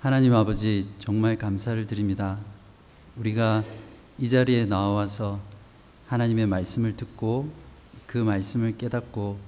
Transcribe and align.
하나님 0.00 0.32
아버지 0.34 0.88
정말 0.96 1.36
감사를 1.36 1.86
드립니다. 1.86 2.38
우리가 3.16 3.62
이 4.18 4.30
자리에 4.30 4.64
나와서 4.64 5.38
하나님의 6.06 6.46
말씀을 6.46 6.96
듣고 6.96 7.52
그 8.06 8.16
말씀을 8.16 8.78
깨닫고 8.78 9.38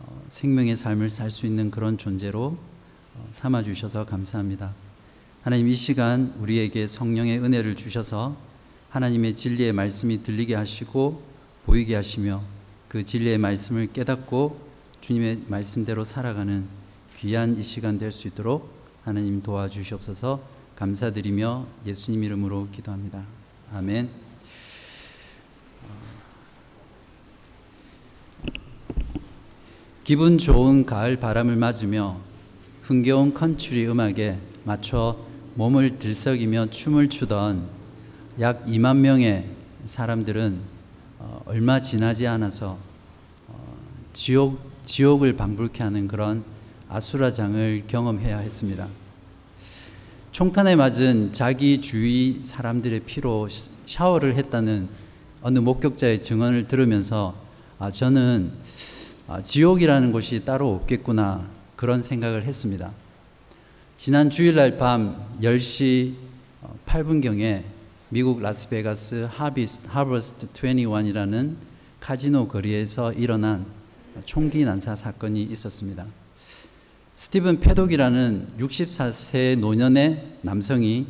어, 0.00 0.22
생명의 0.28 0.74
삶을 0.76 1.08
살 1.08 1.30
수 1.30 1.46
있는 1.46 1.70
그런 1.70 1.98
존재로 1.98 2.58
어, 3.14 3.28
삼아 3.30 3.62
주셔서 3.62 4.04
감사합니다. 4.06 4.74
하나님 5.42 5.68
이 5.68 5.74
시간 5.74 6.34
우리에게 6.40 6.88
성령의 6.88 7.38
은혜를 7.38 7.76
주셔서 7.76 8.36
하나님의 8.90 9.36
진리의 9.36 9.72
말씀이 9.72 10.24
들리게 10.24 10.56
하시고 10.56 11.22
보이게 11.64 11.94
하시며 11.94 12.42
그 12.88 13.04
진리의 13.04 13.38
말씀을 13.38 13.92
깨닫고 13.92 14.66
주님의 15.00 15.44
말씀대로 15.46 16.02
살아가는 16.02 16.66
귀한 17.18 17.56
이 17.56 17.62
시간 17.62 17.98
될 17.98 18.10
수 18.10 18.26
있도록 18.26 18.75
하나님 19.06 19.40
도와주시옵소서 19.40 20.40
감사드리며 20.74 21.64
예수님 21.86 22.24
이름으로 22.24 22.66
기도합니다. 22.72 23.22
아멘. 23.72 24.10
기분 30.02 30.38
좋은 30.38 30.84
가을 30.84 31.18
바람을 31.18 31.54
맞으며 31.54 32.18
흥겨운 32.82 33.32
컨츄리 33.32 33.86
음악에 33.86 34.40
맞춰 34.64 35.16
몸을 35.54 36.00
들썩이며 36.00 36.70
춤을 36.70 37.08
추던 37.08 37.68
약 38.40 38.66
2만 38.66 38.96
명의 38.96 39.48
사람들은 39.84 40.58
어, 41.20 41.42
얼마 41.46 41.80
지나지 41.80 42.26
않아서 42.26 42.76
어, 43.46 43.76
지옥 44.12 44.58
지옥을 44.84 45.36
방불케 45.36 45.84
하는 45.84 46.08
그런 46.08 46.56
아수라장을 46.88 47.84
경험해야 47.88 48.38
했습니다. 48.38 48.88
총탄에 50.36 50.76
맞은 50.76 51.32
자기 51.32 51.80
주위 51.80 52.42
사람들의 52.44 53.00
피로 53.06 53.48
샤워를 53.86 54.34
했다는 54.34 54.86
어느 55.40 55.60
목격자의 55.60 56.20
증언을 56.20 56.68
들으면서 56.68 57.34
아, 57.78 57.90
저는 57.90 58.52
아, 59.28 59.40
지옥이라는 59.40 60.12
곳이 60.12 60.44
따로 60.44 60.74
없겠구나 60.74 61.48
그런 61.74 62.02
생각을 62.02 62.44
했습니다. 62.44 62.92
지난 63.96 64.28
주일날 64.28 64.76
밤 64.76 65.26
10시 65.40 66.16
8분경에 66.84 67.62
어, 67.62 67.70
미국 68.10 68.42
라스베가스 68.42 69.28
하비스트, 69.30 69.88
하버스트 69.88 70.48
21이라는 70.48 71.56
카지노 72.00 72.48
거리에서 72.48 73.14
일어난 73.14 73.64
총기 74.26 74.66
난사 74.66 74.96
사건이 74.96 75.44
있었습니다. 75.44 76.04
스티븐 77.16 77.60
패독이라는 77.60 78.58
64세 78.58 79.58
노년의 79.58 80.36
남성이 80.42 81.06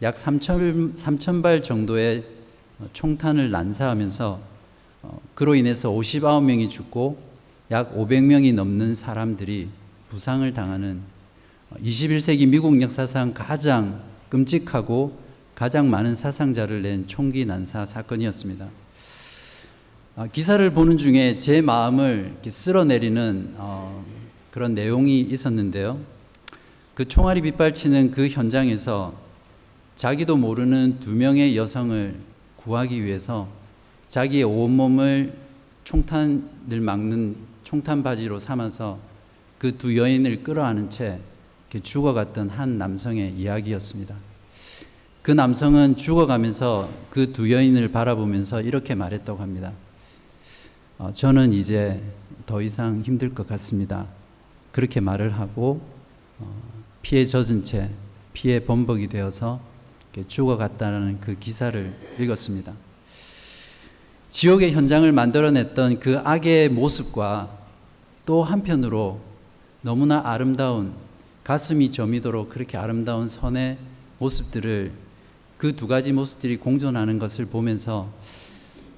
약 0.00 0.16
3천, 0.16 0.96
3천 0.96 1.42
발 1.42 1.62
정도의 1.62 2.24
총탄을 2.94 3.50
난사하면서 3.50 4.40
어, 5.02 5.20
그로 5.34 5.54
인해서 5.54 5.90
59명이 5.90 6.70
죽고 6.70 7.20
약 7.72 7.94
500명이 7.94 8.54
넘는 8.54 8.94
사람들이 8.94 9.68
부상을 10.08 10.50
당하는 10.54 11.02
21세기 11.78 12.48
미국 12.48 12.80
역사상 12.80 13.34
가장 13.34 14.00
끔찍하고 14.30 15.18
가장 15.54 15.90
많은 15.90 16.14
사상자를 16.14 16.80
낸 16.80 17.06
총기 17.06 17.44
난사 17.44 17.84
사건이었습니다. 17.84 18.66
아, 20.16 20.26
기사를 20.26 20.70
보는 20.70 20.96
중에 20.96 21.36
제 21.36 21.60
마음을 21.60 22.34
쓸어내리는 22.48 23.56
어, 23.58 24.02
그런 24.50 24.74
내용이 24.74 25.20
있었는데요. 25.20 25.98
그 26.94 27.06
총알이 27.06 27.42
빗발치는 27.42 28.10
그 28.10 28.28
현장에서 28.28 29.14
자기도 29.96 30.36
모르는 30.36 30.98
두 31.00 31.14
명의 31.14 31.56
여성을 31.56 32.14
구하기 32.56 33.04
위해서 33.04 33.48
자기의 34.08 34.44
온몸을 34.44 35.32
총탄을 35.84 36.80
막는 36.80 37.36
총탄 37.64 38.02
바지로 38.02 38.38
삼아서 38.38 38.98
그 39.58 39.76
두 39.76 39.96
여인을 39.96 40.42
끌어안은 40.42 40.90
채 40.90 41.20
죽어갔던 41.82 42.48
한 42.50 42.78
남성의 42.78 43.34
이야기였습니다. 43.34 44.16
그 45.22 45.30
남성은 45.30 45.96
죽어가면서 45.96 46.88
그 47.10 47.32
두 47.32 47.52
여인을 47.52 47.92
바라보면서 47.92 48.62
이렇게 48.62 48.94
말했다고 48.94 49.40
합니다. 49.40 49.72
어, 50.98 51.10
저는 51.12 51.52
이제 51.52 52.02
더 52.46 52.60
이상 52.62 53.02
힘들 53.02 53.32
것 53.32 53.46
같습니다. 53.46 54.06
그렇게 54.72 55.00
말을 55.00 55.38
하고 55.38 55.80
어, 56.38 56.46
피에 57.02 57.24
젖은 57.24 57.64
채 57.64 57.90
피에 58.32 58.60
범벅이 58.60 59.08
되어서 59.08 59.60
죽어갔다는 60.26 61.20
그 61.20 61.38
기사를 61.38 61.94
읽었습니다. 62.18 62.72
지옥의 64.28 64.72
현장을 64.72 65.10
만들어냈던 65.10 66.00
그 66.00 66.18
악의 66.18 66.68
모습과 66.70 67.50
또 68.26 68.44
한편으로 68.44 69.20
너무나 69.82 70.22
아름다운 70.24 70.92
가슴이 71.42 71.90
저미도록 71.90 72.50
그렇게 72.50 72.76
아름다운 72.76 73.28
선의 73.28 73.78
모습들을 74.18 74.92
그 75.60 75.76
두 75.76 75.86
가지 75.86 76.10
모습들이 76.10 76.56
공존하는 76.56 77.18
것을 77.18 77.44
보면서 77.44 78.08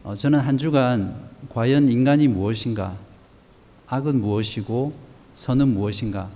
어, 0.04 0.14
저는 0.14 0.38
한 0.38 0.58
주간 0.58 1.28
과연 1.48 1.88
인간이 1.88 2.28
무엇인가, 2.28 2.96
악은 3.88 4.20
무엇이고 4.20 4.92
선은 5.34 5.68
무엇인가 5.68 6.30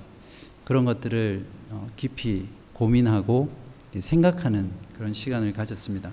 그런 0.64 0.84
것들을 0.84 1.44
어, 1.70 1.88
깊이 1.96 2.46
고민하고 2.72 3.50
생각하는 3.98 4.70
그런 4.96 5.12
시간을 5.12 5.52
가졌습니다. 5.52 6.10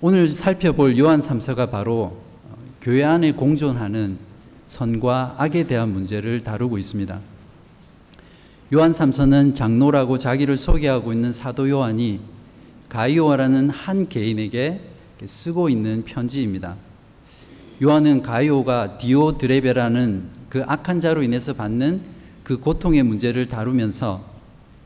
오늘 0.00 0.28
살펴볼 0.28 0.98
요한 0.98 1.20
3서가 1.20 1.70
바로 1.70 2.22
어, 2.44 2.56
교회 2.80 3.02
안에 3.04 3.32
공존하는 3.32 4.18
선과 4.66 5.36
악에 5.38 5.66
대한 5.66 5.92
문제를 5.92 6.44
다루고 6.44 6.78
있습니다. 6.78 7.20
요한 8.74 8.92
3서는 8.92 9.54
장로라고 9.54 10.18
자기를 10.18 10.56
소개하고 10.56 11.12
있는 11.12 11.32
사도 11.32 11.68
요한이 11.68 12.20
가이오라는 12.88 13.70
한 13.70 14.08
개인에게 14.08 14.80
쓰고 15.24 15.68
있는 15.68 16.04
편지입니다. 16.04 16.76
요한은 17.82 18.22
가이오가 18.22 18.98
디오드레베라는 18.98 20.28
그 20.56 20.64
악한 20.66 21.00
자로 21.00 21.22
인해서 21.22 21.52
받는 21.52 22.00
그 22.42 22.56
고통의 22.56 23.02
문제를 23.02 23.46
다루면서 23.46 24.24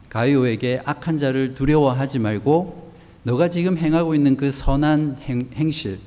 가이오에게 0.08 0.82
악한 0.84 1.16
자를 1.16 1.54
두려워하지 1.54 2.18
말고 2.18 2.90
너가 3.22 3.48
지금 3.50 3.78
행하고 3.78 4.16
있는 4.16 4.36
그 4.36 4.50
선한 4.50 5.18
행, 5.20 5.48
행실, 5.54 6.00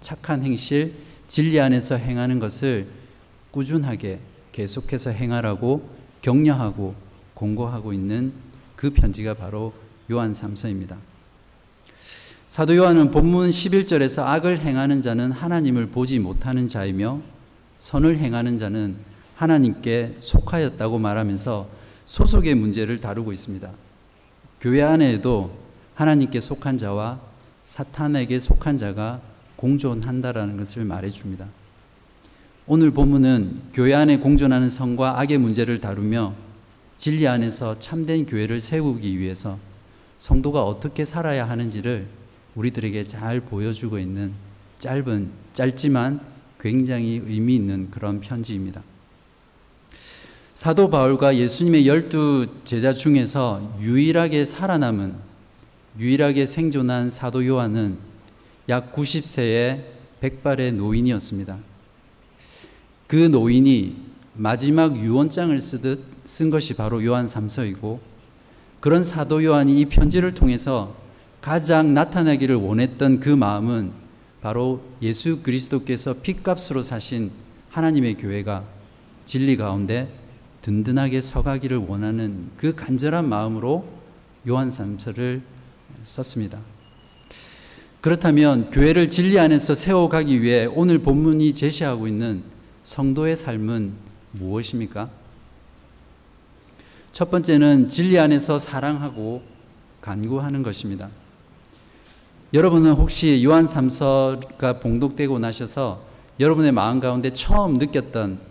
착한 0.00 0.44
행실, 0.44 0.94
진리 1.26 1.58
안에서 1.58 1.96
행하는 1.96 2.38
것을 2.38 2.86
꾸준하게 3.50 4.20
계속해서 4.52 5.10
행하라고 5.10 5.90
격려하고 6.22 6.94
공고하고 7.34 7.92
있는 7.92 8.32
그 8.76 8.90
편지가 8.90 9.34
바로 9.34 9.72
요한 10.12 10.32
3서입니다. 10.32 10.94
사도 12.46 12.76
요한은 12.76 13.10
본문 13.10 13.50
11절에서 13.50 14.22
악을 14.22 14.60
행하는 14.60 15.00
자는 15.00 15.32
하나님을 15.32 15.88
보지 15.88 16.20
못하는 16.20 16.68
자이며 16.68 17.20
선을 17.78 18.18
행하는 18.18 18.58
자는 18.58 19.07
하나님께 19.38 20.16
속하였다고 20.18 20.98
말하면서 20.98 21.68
소속의 22.06 22.56
문제를 22.56 23.00
다루고 23.00 23.32
있습니다. 23.32 23.70
교회 24.60 24.82
안에도 24.82 25.56
하나님께 25.94 26.40
속한 26.40 26.76
자와 26.76 27.20
사탄에게 27.62 28.40
속한 28.40 28.76
자가 28.76 29.20
공존한다라는 29.54 30.56
것을 30.56 30.84
말해 30.84 31.08
줍니다. 31.08 31.46
오늘 32.66 32.90
본문은 32.90 33.60
교회 33.72 33.94
안에 33.94 34.18
공존하는 34.18 34.70
성과 34.70 35.20
악의 35.20 35.38
문제를 35.38 35.80
다루며 35.80 36.34
진리 36.96 37.28
안에서 37.28 37.78
참된 37.78 38.26
교회를 38.26 38.58
세우기 38.58 39.20
위해서 39.20 39.56
성도가 40.18 40.64
어떻게 40.64 41.04
살아야 41.04 41.48
하는지를 41.48 42.08
우리들에게 42.56 43.04
잘 43.04 43.40
보여주고 43.40 44.00
있는 44.00 44.32
짧은, 44.80 45.30
짧지만 45.52 46.20
굉장히 46.58 47.22
의미 47.24 47.54
있는 47.54 47.88
그런 47.92 48.18
편지입니다. 48.18 48.82
사도 50.58 50.90
바울과 50.90 51.36
예수님의 51.36 51.86
열두 51.86 52.48
제자 52.64 52.92
중에서 52.92 53.76
유일하게 53.78 54.44
살아남은, 54.44 55.14
유일하게 56.00 56.46
생존한 56.46 57.12
사도 57.12 57.46
요한은 57.46 57.96
약 58.68 58.92
90세의 58.92 59.84
백발의 60.18 60.72
노인이었습니다. 60.72 61.58
그 63.06 63.14
노인이 63.14 63.98
마지막 64.34 64.96
유언장을 64.96 65.56
쓰듯 65.60 66.02
쓴 66.24 66.50
것이 66.50 66.74
바로 66.74 67.04
요한 67.04 67.26
3서이고 67.26 68.00
그런 68.80 69.04
사도 69.04 69.44
요한이 69.44 69.78
이 69.78 69.84
편지를 69.84 70.34
통해서 70.34 70.96
가장 71.40 71.94
나타나기를 71.94 72.56
원했던 72.56 73.20
그 73.20 73.28
마음은 73.28 73.92
바로 74.42 74.82
예수 75.02 75.40
그리스도께서 75.40 76.14
핏값으로 76.14 76.82
사신 76.82 77.30
하나님의 77.70 78.16
교회가 78.16 78.64
진리 79.24 79.56
가운데 79.56 80.26
든든하게 80.68 81.22
서가기를 81.22 81.78
원하는 81.78 82.50
그 82.58 82.74
간절한 82.74 83.26
마음으로 83.26 83.88
요한 84.46 84.68
3서를 84.68 85.40
썼습니다. 86.04 86.58
그렇다면 88.02 88.68
교회를 88.68 89.08
진리 89.08 89.38
안에서 89.38 89.74
세워가기 89.74 90.42
위해 90.42 90.66
오늘 90.66 90.98
본문이 90.98 91.54
제시하고 91.54 92.06
있는 92.06 92.42
성도의 92.84 93.34
삶은 93.34 93.94
무엇입니까? 94.32 95.08
첫 97.12 97.30
번째는 97.30 97.88
진리 97.88 98.18
안에서 98.18 98.58
사랑하고 98.58 99.40
간구하는 100.02 100.62
것입니다. 100.62 101.08
여러분은 102.52 102.92
혹시 102.92 103.42
요한 103.42 103.64
3서가 103.64 104.82
봉독되고 104.82 105.38
나셔서 105.38 106.02
여러분의 106.38 106.72
마음 106.72 107.00
가운데 107.00 107.32
처음 107.32 107.78
느꼈던 107.78 108.32
어, 108.32 108.47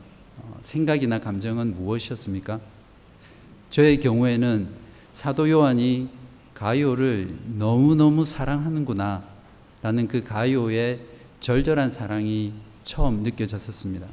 생각이나 0.61 1.19
감정은 1.19 1.75
무엇이었습니까? 1.75 2.59
저의 3.69 3.99
경우에는 3.99 4.69
사도 5.13 5.49
요한이 5.49 6.09
가요를 6.53 7.37
너무너무 7.55 8.25
사랑하는구나 8.25 9.23
라는 9.81 10.07
그 10.07 10.23
가요의 10.23 10.99
절절한 11.39 11.89
사랑이 11.89 12.53
처음 12.83 13.21
느껴졌었습니다. 13.23 14.07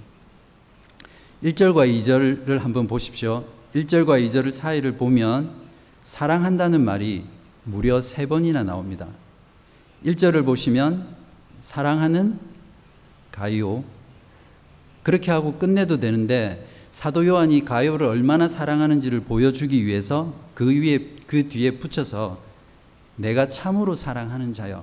1절과 1.43 1.89
2절을 1.89 2.59
한번 2.61 2.87
보십시오. 2.87 3.45
1절과 3.75 4.25
2절 4.25 4.51
사이를 4.51 4.97
보면 4.97 5.51
사랑한다는 6.03 6.85
말이 6.85 7.25
무려 7.65 8.01
세 8.01 8.27
번이나 8.27 8.63
나옵니다. 8.63 9.09
1절을 10.05 10.45
보시면 10.45 11.09
사랑하는 11.61 12.39
가요. 13.33 13.85
그렇게 15.05 15.31
하고 15.31 15.53
끝내도 15.55 16.01
되는데 16.01 16.67
사도 16.91 17.27
요한이 17.27 17.65
가요를 17.65 18.07
얼마나 18.07 18.49
사랑하는지를 18.49 19.21
보여주기 19.21 19.87
위해서 19.87 20.35
그 20.55 20.73
위에 20.73 20.99
그 21.27 21.49
뒤에 21.49 21.73
붙여서 21.73 22.39
내가 23.17 23.49
참으로 23.49 23.95
사랑하는 23.95 24.53
자여 24.53 24.83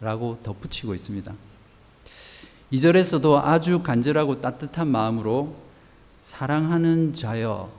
라고 0.00 0.38
덧붙이고 0.42 0.94
있습니다. 0.94 1.32
2절에서도 2.72 3.44
아주 3.44 3.82
간절하고 3.82 4.40
따뜻한 4.40 4.88
마음으로 4.88 5.54
사랑하는 6.20 7.12
자여 7.12 7.70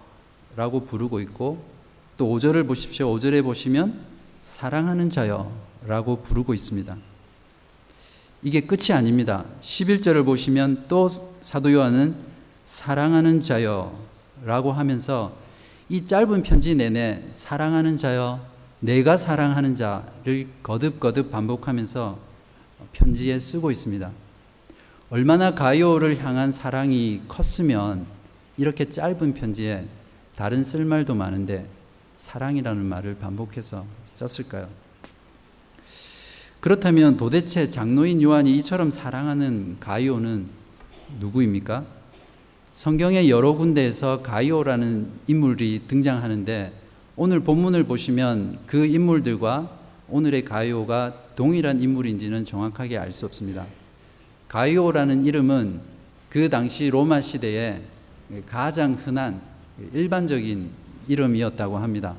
라고 0.55 0.85
부르고 0.85 1.19
있고 1.21 1.63
또 2.17 2.27
5절을 2.27 2.67
보십시오. 2.67 3.13
5절에 3.15 3.43
보시면 3.43 3.99
사랑하는 4.43 5.09
자여 5.09 5.51
라고 5.87 6.21
부르고 6.21 6.53
있습니다. 6.53 7.12
이게 8.43 8.59
끝이 8.59 8.91
아닙니다. 8.91 9.45
11절을 9.61 10.25
보시면 10.25 10.85
또 10.89 11.07
사도 11.07 11.71
요한은 11.71 12.15
사랑하는 12.65 13.39
자여 13.39 13.97
라고 14.43 14.73
하면서 14.73 15.33
이 15.87 16.05
짧은 16.05 16.43
편지 16.43 16.75
내내 16.75 17.23
사랑하는 17.29 17.95
자여, 17.95 18.45
내가 18.81 19.15
사랑하는 19.15 19.75
자를 19.75 20.47
거듭거듭 20.61 21.31
반복하면서 21.31 22.19
편지에 22.91 23.39
쓰고 23.39 23.71
있습니다. 23.71 24.11
얼마나 25.09 25.55
가요를 25.55 26.23
향한 26.23 26.51
사랑이 26.51 27.21
컸으면 27.27 28.05
이렇게 28.57 28.89
짧은 28.89 29.35
편지에 29.35 29.87
다른 30.35 30.63
쓸 30.63 30.83
말도 30.83 31.15
많은데 31.15 31.65
사랑이라는 32.17 32.83
말을 32.83 33.17
반복해서 33.19 33.85
썼을까요? 34.05 34.67
그렇다면 36.63 37.17
도대체 37.17 37.67
장로인 37.67 38.21
요한이 38.21 38.55
이처럼 38.55 38.89
사랑하는 38.89 39.75
가이오는 39.81 40.45
누구입니까? 41.19 41.85
성경의 42.71 43.29
여러 43.29 43.51
군데에서 43.51 44.21
가이오라는 44.21 45.09
인물이 45.27 45.81
등장하는데 45.89 46.71
오늘 47.17 47.41
본문을 47.41 47.83
보시면 47.83 48.59
그 48.65 48.85
인물들과 48.85 49.77
오늘의 50.07 50.45
가이오가 50.45 51.33
동일한 51.35 51.81
인물인지는 51.81 52.45
정확하게 52.45 52.97
알 52.97 53.11
수 53.11 53.25
없습니다. 53.25 53.65
가이오라는 54.47 55.25
이름은 55.25 55.81
그 56.29 56.49
당시 56.49 56.89
로마 56.89 57.19
시대에 57.19 57.81
가장 58.47 58.93
흔한 58.93 59.41
일반적인 59.91 60.69
이름이었다고 61.09 61.77
합니다. 61.77 62.15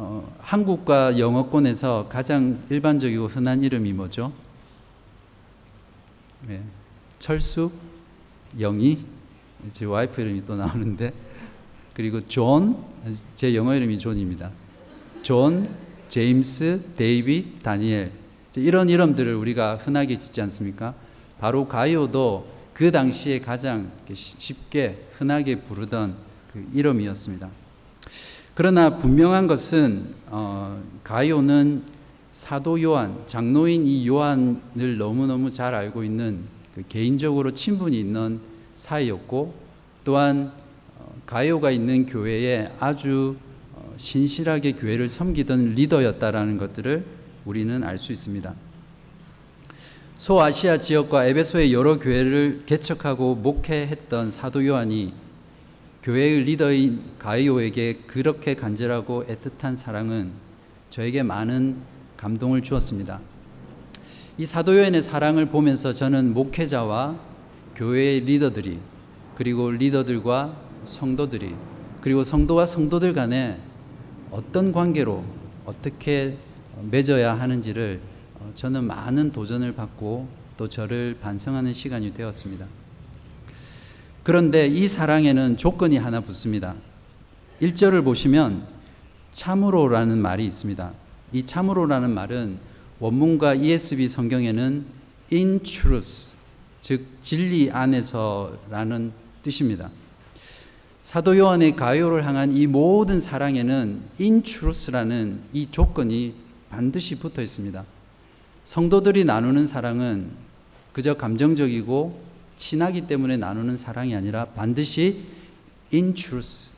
어, 0.00 0.32
한국과 0.38 1.18
영어권에서 1.18 2.06
가장 2.08 2.60
일반적이고 2.70 3.26
흔한 3.26 3.64
이름이 3.64 3.92
뭐죠? 3.94 4.32
네. 6.46 6.62
철수, 7.18 7.72
영희, 8.60 9.04
제 9.72 9.84
와이프 9.84 10.20
이름이 10.20 10.46
또 10.46 10.54
나오는데 10.54 11.12
그리고 11.94 12.20
존, 12.20 12.76
제 13.34 13.56
영어 13.56 13.74
이름이 13.74 13.98
존입니다. 13.98 14.52
존, 15.22 15.68
제임스, 16.06 16.94
데이비, 16.96 17.58
다니엘 17.64 18.12
이런 18.54 18.88
이름들을 18.88 19.34
우리가 19.34 19.78
흔하게 19.78 20.16
짓지 20.16 20.40
않습니까? 20.42 20.94
바로 21.40 21.66
가이오도 21.66 22.46
그 22.72 22.92
당시에 22.92 23.40
가장 23.40 23.90
쉽게 24.14 25.08
흔하게 25.14 25.56
부르던 25.62 26.14
그 26.52 26.64
이름이었습니다. 26.72 27.50
그러나 28.58 28.98
분명한 28.98 29.46
것은 29.46 30.02
어, 30.30 30.82
가이오는 31.04 31.84
사도 32.32 32.82
요한, 32.82 33.16
장로인 33.26 33.86
이 33.86 34.08
요한을 34.08 34.98
너무너무 34.98 35.52
잘 35.52 35.76
알고 35.76 36.02
있는 36.02 36.40
그 36.74 36.82
개인적으로 36.88 37.52
친분이 37.52 37.96
있는 37.96 38.40
사이였고 38.74 39.54
또한 40.02 40.50
어, 40.98 41.14
가요가 41.24 41.70
있는 41.70 42.04
교회에 42.04 42.66
아주 42.80 43.36
어, 43.74 43.94
신실하게 43.96 44.72
교회를 44.72 45.06
섬기던 45.06 45.76
리더였다라는 45.76 46.58
것들을 46.58 47.04
우리는 47.44 47.84
알 47.84 47.96
수 47.96 48.10
있습니다. 48.10 48.52
소아시아 50.16 50.78
지역과 50.78 51.26
에베소의 51.26 51.72
여러 51.72 52.00
교회를 52.00 52.64
개척하고 52.66 53.36
목회했던 53.36 54.32
사도 54.32 54.66
요한이 54.66 55.27
교회의 56.08 56.44
리더인 56.44 57.02
가이오에게 57.18 58.04
그렇게 58.06 58.54
간절하고 58.54 59.26
애틋한 59.26 59.76
사랑은 59.76 60.30
저에게 60.88 61.22
많은 61.22 61.76
감동을 62.16 62.62
주었습니다. 62.62 63.20
이 64.38 64.46
사도 64.46 64.78
요한의 64.78 65.02
사랑을 65.02 65.50
보면서 65.50 65.92
저는 65.92 66.32
목회자와 66.32 67.20
교회의 67.74 68.20
리더들이 68.20 68.78
그리고 69.34 69.70
리더들과 69.70 70.56
성도들이 70.84 71.54
그리고 72.00 72.24
성도와 72.24 72.64
성도들 72.64 73.12
간에 73.12 73.60
어떤 74.30 74.72
관계로 74.72 75.22
어떻게 75.66 76.38
맺어야 76.90 77.38
하는지를 77.38 78.00
저는 78.54 78.84
많은 78.84 79.30
도전을 79.32 79.74
받고 79.74 80.26
또 80.56 80.70
저를 80.70 81.18
반성하는 81.20 81.74
시간이 81.74 82.14
되었습니다. 82.14 82.77
그런데 84.22 84.66
이 84.66 84.86
사랑에는 84.86 85.56
조건이 85.56 85.96
하나 85.96 86.20
붙습니다. 86.20 86.74
1절을 87.62 88.04
보시면 88.04 88.66
참으로라는 89.32 90.18
말이 90.18 90.46
있습니다. 90.46 90.92
이 91.32 91.42
참으로라는 91.42 92.10
말은 92.10 92.58
원문과 93.00 93.54
ESV 93.54 94.08
성경에는 94.08 94.86
in 95.32 95.60
truth, 95.62 96.36
즉 96.80 97.06
진리 97.20 97.70
안에서라는 97.70 99.12
뜻입니다. 99.42 99.90
사도 101.02 101.38
요한의 101.38 101.74
가요를 101.76 102.26
향한 102.26 102.54
이 102.54 102.66
모든 102.66 103.20
사랑에는 103.20 104.02
in 104.20 104.42
truth라는 104.42 105.40
이 105.52 105.66
조건이 105.70 106.34
반드시 106.70 107.18
붙어 107.18 107.40
있습니다. 107.40 107.84
성도들이 108.64 109.24
나누는 109.24 109.66
사랑은 109.66 110.30
그저 110.92 111.14
감정적이고 111.14 112.27
친하기 112.58 113.06
때문에 113.06 113.38
나누는 113.38 113.78
사랑이 113.78 114.14
아니라 114.14 114.44
반드시 114.46 115.24
in 115.92 116.12
truth 116.12 116.72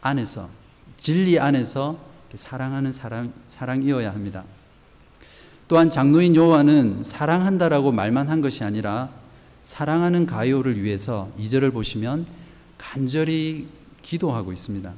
안에서 0.00 0.48
진리 0.96 1.38
안에서 1.38 1.98
사랑하는 2.34 2.92
사랑 2.92 3.32
사랑이어야 3.46 4.10
합니다. 4.12 4.44
또한 5.68 5.90
장로인 5.90 6.34
요한은 6.34 7.04
사랑한다라고 7.04 7.92
말만 7.92 8.28
한 8.28 8.40
것이 8.40 8.64
아니라 8.64 9.10
사랑하는 9.62 10.26
가요를 10.26 10.82
위해서 10.82 11.30
2절을 11.38 11.72
보시면 11.72 12.26
간절히 12.78 13.68
기도하고 14.02 14.52
있습니다. 14.52 14.92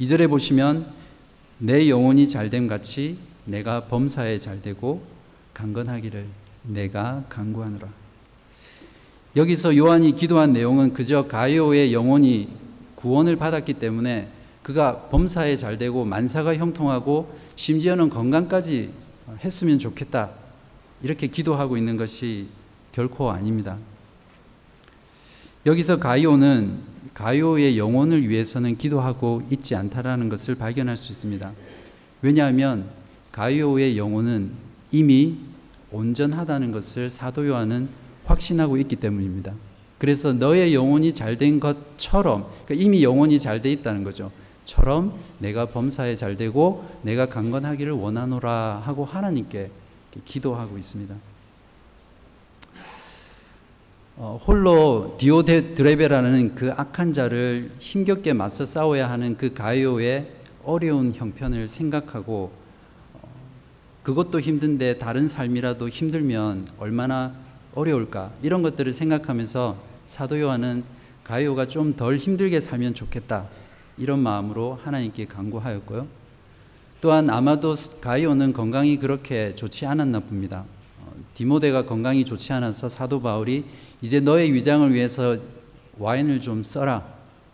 2절에 0.00 0.28
보시면 0.28 0.92
내 1.58 1.88
영혼이 1.88 2.28
잘됨 2.28 2.66
같이 2.66 3.18
내가 3.44 3.86
범사에 3.86 4.38
잘되고 4.38 5.06
강건하기를 5.54 6.26
내가 6.64 7.24
강구하노라. 7.28 8.01
여기서 9.34 9.76
요한이 9.76 10.12
기도한 10.12 10.52
내용은 10.52 10.92
그저 10.92 11.26
가요의 11.26 11.92
영혼이 11.94 12.48
구원을 12.96 13.36
받았기 13.36 13.74
때문에 13.74 14.28
그가 14.62 15.08
범사에 15.08 15.56
잘 15.56 15.78
되고 15.78 16.04
만사가 16.04 16.56
형통하고 16.56 17.34
심지어는 17.56 18.10
건강까지 18.10 18.90
했으면 19.40 19.78
좋겠다. 19.78 20.30
이렇게 21.02 21.26
기도하고 21.26 21.76
있는 21.76 21.96
것이 21.96 22.48
결코 22.92 23.30
아닙니다. 23.30 23.78
여기서 25.64 25.98
가이오는 25.98 26.92
가요의 27.14 27.78
영혼을 27.78 28.28
위해서는 28.28 28.76
기도하고 28.76 29.42
있지 29.50 29.74
않다라는 29.74 30.28
것을 30.28 30.54
발견할 30.54 30.96
수 30.96 31.12
있습니다. 31.12 31.52
왜냐하면 32.20 32.86
가요의 33.32 33.96
영혼은 33.96 34.52
이미 34.92 35.36
온전하다는 35.90 36.72
것을 36.72 37.10
사도 37.10 37.46
요한은 37.46 37.88
확신하고 38.24 38.76
있기 38.78 38.96
때문입니다. 38.96 39.52
그래서 39.98 40.32
너의 40.32 40.74
영혼이 40.74 41.12
잘 41.12 41.36
된 41.36 41.60
것처럼 41.60 42.46
그러니까 42.64 42.84
이미 42.84 43.02
영혼이 43.04 43.38
잘 43.38 43.62
돼 43.62 43.70
있다는 43.70 44.02
거죠. 44.04 44.30
처럼 44.64 45.14
내가 45.38 45.66
범사에 45.66 46.14
잘 46.16 46.36
되고 46.36 46.84
내가 47.02 47.26
강건하기를 47.26 47.92
원하노라 47.92 48.82
하고 48.84 49.04
하나님께 49.04 49.70
기도하고 50.24 50.78
있습니다. 50.78 51.14
어, 54.16 54.40
홀로 54.46 55.16
디오데 55.18 55.74
드레베라는 55.74 56.54
그 56.54 56.72
악한 56.72 57.12
자를 57.12 57.70
힘겹게 57.78 58.34
맞서 58.34 58.64
싸워야 58.64 59.10
하는 59.10 59.36
그 59.36 59.54
가요의 59.54 60.30
어려운 60.64 61.12
형편을 61.12 61.66
생각하고 61.66 62.52
어, 63.14 63.20
그것도 64.02 64.40
힘든데 64.40 64.98
다른 64.98 65.28
삶이라도 65.28 65.88
힘들면 65.88 66.68
얼마나 66.78 67.32
어려울까 67.74 68.32
이런 68.42 68.62
것들을 68.62 68.92
생각하면서 68.92 69.76
사도 70.06 70.40
요한은 70.40 70.84
가요가 71.24 71.66
좀 71.66 71.96
덜 71.96 72.16
힘들게 72.16 72.60
살면 72.60 72.94
좋겠다 72.94 73.48
이런 73.96 74.18
마음으로 74.20 74.78
하나님께 74.82 75.26
간구하였고요. 75.26 76.06
또한 77.00 77.30
아마도 77.30 77.74
가이오는 78.00 78.52
건강이 78.52 78.96
그렇게 78.98 79.54
좋지 79.54 79.86
않았나 79.86 80.20
봅니다. 80.20 80.64
어, 81.00 81.12
디모데가 81.34 81.84
건강이 81.86 82.24
좋지 82.24 82.52
않아서 82.52 82.88
사도 82.88 83.20
바울이 83.20 83.64
이제 84.02 84.20
너의 84.20 84.52
위장을 84.52 84.92
위해서 84.92 85.36
와인을 85.98 86.40
좀 86.40 86.64
써라 86.64 87.06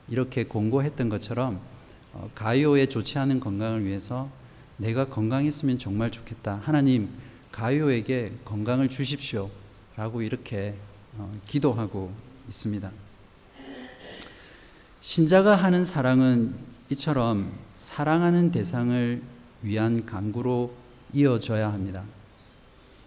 이렇게 0.08 0.44
공고했던 0.44 1.08
것처럼 1.08 1.60
어, 2.12 2.30
가이오의 2.34 2.88
좋지 2.88 3.18
않은 3.18 3.40
건강을 3.40 3.84
위해서 3.84 4.28
내가 4.76 5.06
건강했으면 5.06 5.78
정말 5.78 6.10
좋겠다. 6.10 6.60
하나님 6.62 7.08
가이오에게 7.52 8.32
건강을 8.44 8.88
주십시오. 8.88 9.50
라고 9.98 10.22
이렇게 10.22 10.76
어, 11.16 11.28
기도하고 11.44 12.12
있습니다. 12.48 12.88
신자가 15.00 15.56
하는 15.56 15.84
사랑은 15.84 16.54
이처럼 16.92 17.52
사랑하는 17.74 18.52
대상을 18.52 19.20
위한 19.62 20.06
강구로 20.06 20.72
이어져야 21.12 21.72
합니다. 21.72 22.04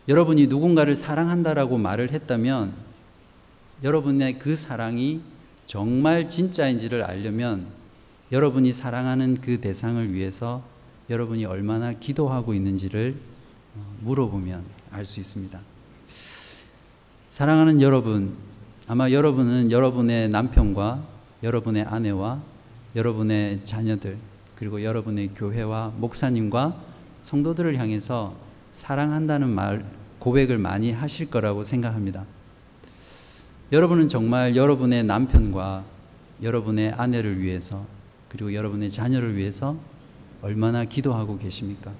여러분이 0.10 0.48
누군가를 0.48 0.93
사랑한다라고 0.93 1.77
말을 1.77 2.12
했다면 2.12 2.74
여러분의 3.83 4.38
그 4.38 4.57
사랑이 4.57 5.21
정말 5.65 6.27
진짜인지를 6.27 7.03
알려면 7.03 7.67
여러분이 8.33 8.74
사랑하는 8.74 9.39
그 9.39 9.62
대상을 9.62 10.13
위해서 10.13 10.62
여러분이 11.10 11.45
얼마나 11.45 11.93
기도하고 11.93 12.53
있는지를 12.53 13.15
어, 13.77 13.95
물어보면 14.01 14.65
알 14.91 15.05
수 15.05 15.21
있습니다. 15.21 15.71
사랑하는 17.41 17.81
여러분, 17.81 18.33
아마 18.88 19.10
여러분은 19.10 19.71
여러분의 19.71 20.29
남편과 20.29 21.03
여러분의 21.41 21.86
아내와 21.86 22.39
여러분의 22.95 23.65
자녀들 23.65 24.19
그리고 24.55 24.83
여러분의 24.83 25.31
교회와 25.33 25.91
목사님과 25.98 26.75
성도들을 27.24 27.79
향해서 27.79 28.36
사랑한다는 28.71 29.50
말 29.50 29.83
고백을 30.19 30.60
많이 30.60 30.91
하실 30.91 31.31
거라고 31.31 31.63
생각합니다. 31.63 32.25
여러분은 33.71 34.07
정말 34.07 34.55
여러분의 34.55 35.03
남편과 35.05 35.83
여러분의 36.43 36.91
아내를 36.91 37.41
위해서 37.41 37.88
그리고 38.29 38.53
여러분의 38.53 38.91
자녀를 38.91 39.36
위해서 39.36 39.75
얼마나 40.43 40.86
기도하고 40.86 41.39
계십니까? 41.39 41.91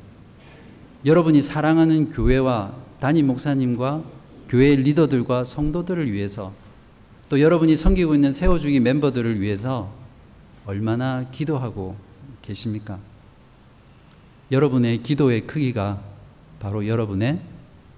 여러분이 1.03 1.41
사랑하는 1.41 2.12
교회와 2.12 2.75
담임 3.00 3.25
목사님과 3.25 4.21
교회 4.51 4.75
리더들과 4.75 5.46
성도들을 5.46 6.12
위해서 6.12 6.51
또 7.29 7.39
여러분이 7.39 7.77
섬기고 7.77 8.15
있는 8.15 8.34
세워주기 8.34 8.81
멤버들을 8.81 9.39
위해서 9.39 9.93
얼마나 10.65 11.29
기도하고 11.31 11.96
계십니까? 12.41 13.00
여러분의 14.51 15.03
기도의 15.03 15.48
크기가 15.48 16.03
바로 16.60 16.86
여러분의 16.86 17.39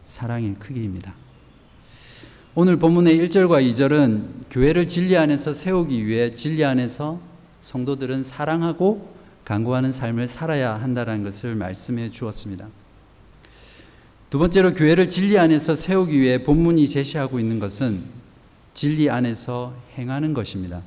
사랑의 0.06 0.54
크기입니다. 0.60 1.16
오늘 2.54 2.78
본문의 2.78 3.18
1절과 3.18 3.68
2절은 3.68 4.52
교회를 4.52 4.88
진리 4.88 5.18
안에서 5.18 5.54
세우기 5.54 6.06
위해 6.06 6.36
진리 6.36 6.64
안에서 6.64 7.20
성도들은 7.62 8.22
사랑하고 8.22 9.12
강구하는 9.44 9.92
삶을 9.92 10.28
살아야 10.28 10.76
한다는 10.76 11.24
것을 11.24 11.56
말씀해 11.56 12.12
주었습니다. 12.12 12.68
두 14.34 14.40
번째로 14.40 14.74
교회를 14.74 15.10
진리 15.10 15.38
안에서 15.38 15.76
세우기 15.76 16.20
위해 16.20 16.42
본문이 16.42 16.88
제시하고 16.88 17.40
있는 17.40 17.60
것은 17.60 18.02
진리 18.74 19.08
안에서 19.08 19.76
행하는 19.96 20.34
것입니다. 20.34 20.82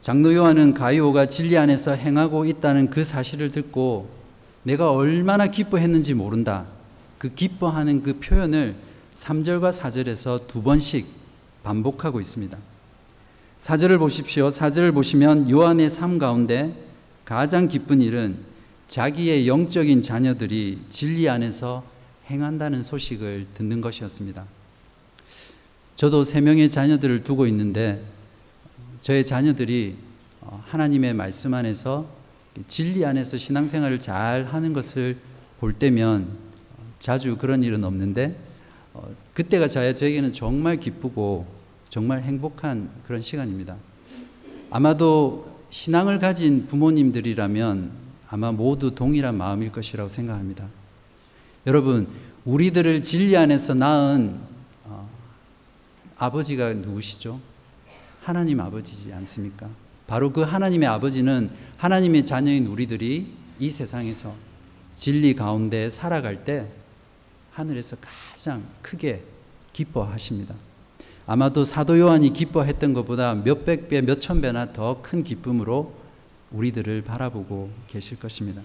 장로 0.00 0.34
요한은 0.34 0.74
가이오가 0.74 1.26
진리 1.26 1.56
안에서 1.56 1.92
행하고 1.92 2.46
있다는 2.46 2.90
그 2.90 3.04
사실을 3.04 3.52
듣고 3.52 4.10
내가 4.64 4.90
얼마나 4.90 5.46
기뻐했는지 5.46 6.14
모른다. 6.14 6.64
그 7.16 7.32
기뻐하는 7.32 8.02
그 8.02 8.18
표현을 8.18 8.74
3절과 9.14 9.72
4절에서 9.72 10.48
두 10.48 10.64
번씩 10.64 11.06
반복하고 11.62 12.20
있습니다. 12.20 12.58
4절을 13.60 14.00
보십시오. 14.00 14.48
4절을 14.48 14.92
보시면 14.94 15.48
요한의 15.48 15.90
삶 15.90 16.18
가운데 16.18 16.74
가장 17.24 17.68
기쁜 17.68 18.02
일은 18.02 18.52
자기의 18.94 19.48
영적인 19.48 20.02
자녀들이 20.02 20.78
진리 20.88 21.28
안에서 21.28 21.82
행한다는 22.30 22.84
소식을 22.84 23.48
듣는 23.54 23.80
것이었습니다. 23.80 24.44
저도 25.96 26.22
세 26.22 26.40
명의 26.40 26.70
자녀들을 26.70 27.24
두고 27.24 27.48
있는데 27.48 28.04
저의 28.98 29.26
자녀들이 29.26 29.96
어, 30.42 30.62
하나님의 30.64 31.12
말씀 31.12 31.54
안에서 31.54 32.08
진리 32.68 33.04
안에서 33.04 33.36
신앙생활을 33.36 33.98
잘 33.98 34.44
하는 34.44 34.72
것을 34.72 35.16
볼 35.58 35.72
때면 35.72 36.28
자주 37.00 37.36
그런 37.36 37.64
일은 37.64 37.82
없는데 37.82 38.38
어, 38.92 39.12
그때가 39.32 39.66
저에게는 39.66 40.32
정말 40.32 40.76
기쁘고 40.76 41.48
정말 41.88 42.22
행복한 42.22 42.90
그런 43.08 43.22
시간입니다. 43.22 43.74
아마도 44.70 45.52
신앙을 45.70 46.20
가진 46.20 46.68
부모님들이라면 46.68 48.03
아마 48.34 48.50
모두 48.50 48.92
동일한 48.92 49.36
마음일 49.36 49.70
것이라고 49.70 50.10
생각합니다. 50.10 50.66
여러분, 51.68 52.08
우리들을 52.44 53.00
진리 53.02 53.36
안에서 53.36 53.74
낳은 53.74 54.40
아버지가 56.18 56.72
누구시죠? 56.72 57.38
하나님 58.22 58.58
아버지지 58.58 59.12
않습니까? 59.12 59.68
바로 60.08 60.32
그 60.32 60.40
하나님의 60.40 60.88
아버지는 60.88 61.48
하나님의 61.76 62.24
자녀인 62.24 62.66
우리들이 62.66 63.32
이 63.60 63.70
세상에서 63.70 64.34
진리 64.96 65.36
가운데 65.36 65.88
살아갈 65.88 66.44
때 66.44 66.66
하늘에서 67.52 67.96
가장 68.00 68.64
크게 68.82 69.22
기뻐하십니다. 69.72 70.56
아마도 71.24 71.62
사도 71.62 72.00
요한이 72.00 72.32
기뻐했던 72.32 72.94
것보다 72.94 73.36
몇백 73.36 73.88
배, 73.88 74.00
몇천 74.00 74.40
배나 74.40 74.72
더 74.72 74.98
큰 75.02 75.22
기쁨으로 75.22 76.02
우리들을 76.54 77.02
바라보고 77.02 77.70
계실 77.86 78.18
것입니다. 78.18 78.62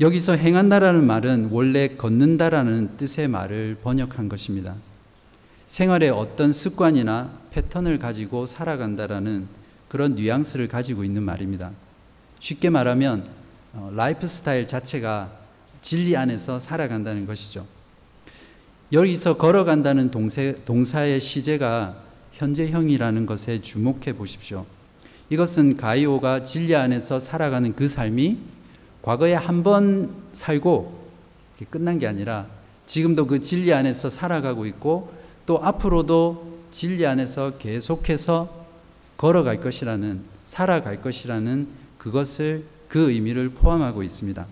여기서 0.00 0.36
행한다라는 0.36 1.06
말은 1.06 1.48
원래 1.50 1.96
걷는다라는 1.96 2.96
뜻의 2.96 3.28
말을 3.28 3.78
번역한 3.82 4.28
것입니다. 4.28 4.76
생활에 5.66 6.08
어떤 6.08 6.52
습관이나 6.52 7.38
패턴을 7.50 7.98
가지고 7.98 8.46
살아간다라는 8.46 9.46
그런 9.88 10.14
뉘앙스를 10.14 10.68
가지고 10.68 11.04
있는 11.04 11.22
말입니다. 11.22 11.72
쉽게 12.38 12.70
말하면 12.70 13.26
어, 13.72 13.92
라이프 13.94 14.26
스타일 14.26 14.66
자체가 14.66 15.32
진리 15.82 16.16
안에서 16.16 16.58
살아간다는 16.58 17.26
것이죠. 17.26 17.66
여기서 18.92 19.36
걸어간다는 19.36 20.10
동사의 20.10 21.20
시제가 21.20 22.09
현재형이라는 22.40 23.26
것에 23.26 23.60
주목해 23.60 24.14
보십시오. 24.14 24.64
이것은 25.28 25.76
가이오가 25.76 26.42
진리 26.42 26.74
안에서 26.74 27.20
살아가는 27.20 27.76
그 27.76 27.86
삶이 27.86 28.38
과거에 29.02 29.34
한 29.34 29.62
번 29.62 30.10
살고 30.32 30.98
끝난 31.68 31.98
게 31.98 32.06
아니라 32.06 32.46
지금도 32.86 33.26
그 33.26 33.40
진리 33.40 33.74
안에서 33.74 34.08
살아가고 34.08 34.64
있고 34.66 35.12
또 35.44 35.62
앞으로도 35.62 36.60
진리 36.70 37.04
안에서 37.06 37.58
계속해서 37.58 38.48
걸어갈 39.18 39.60
것이라는 39.60 40.22
살아갈 40.42 41.02
것이라는 41.02 41.68
그것을 41.98 42.64
그 42.88 43.10
의미를 43.10 43.50
포함하고 43.50 44.02
있습니다. 44.02 44.46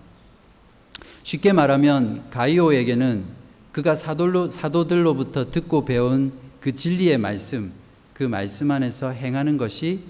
쉽게 1.23 1.53
말하면 1.53 2.29
가이오에게는 2.29 3.23
그가 3.71 3.95
사도로, 3.95 4.51
사도들로부터 4.51 5.49
듣고 5.49 5.85
배운 5.85 6.31
그 6.59 6.75
진리의 6.75 7.17
말씀, 7.17 7.78
그 8.19 8.25
말씀 8.25 8.69
안에서 8.69 9.11
행하는 9.11 9.55
것이 9.55 10.01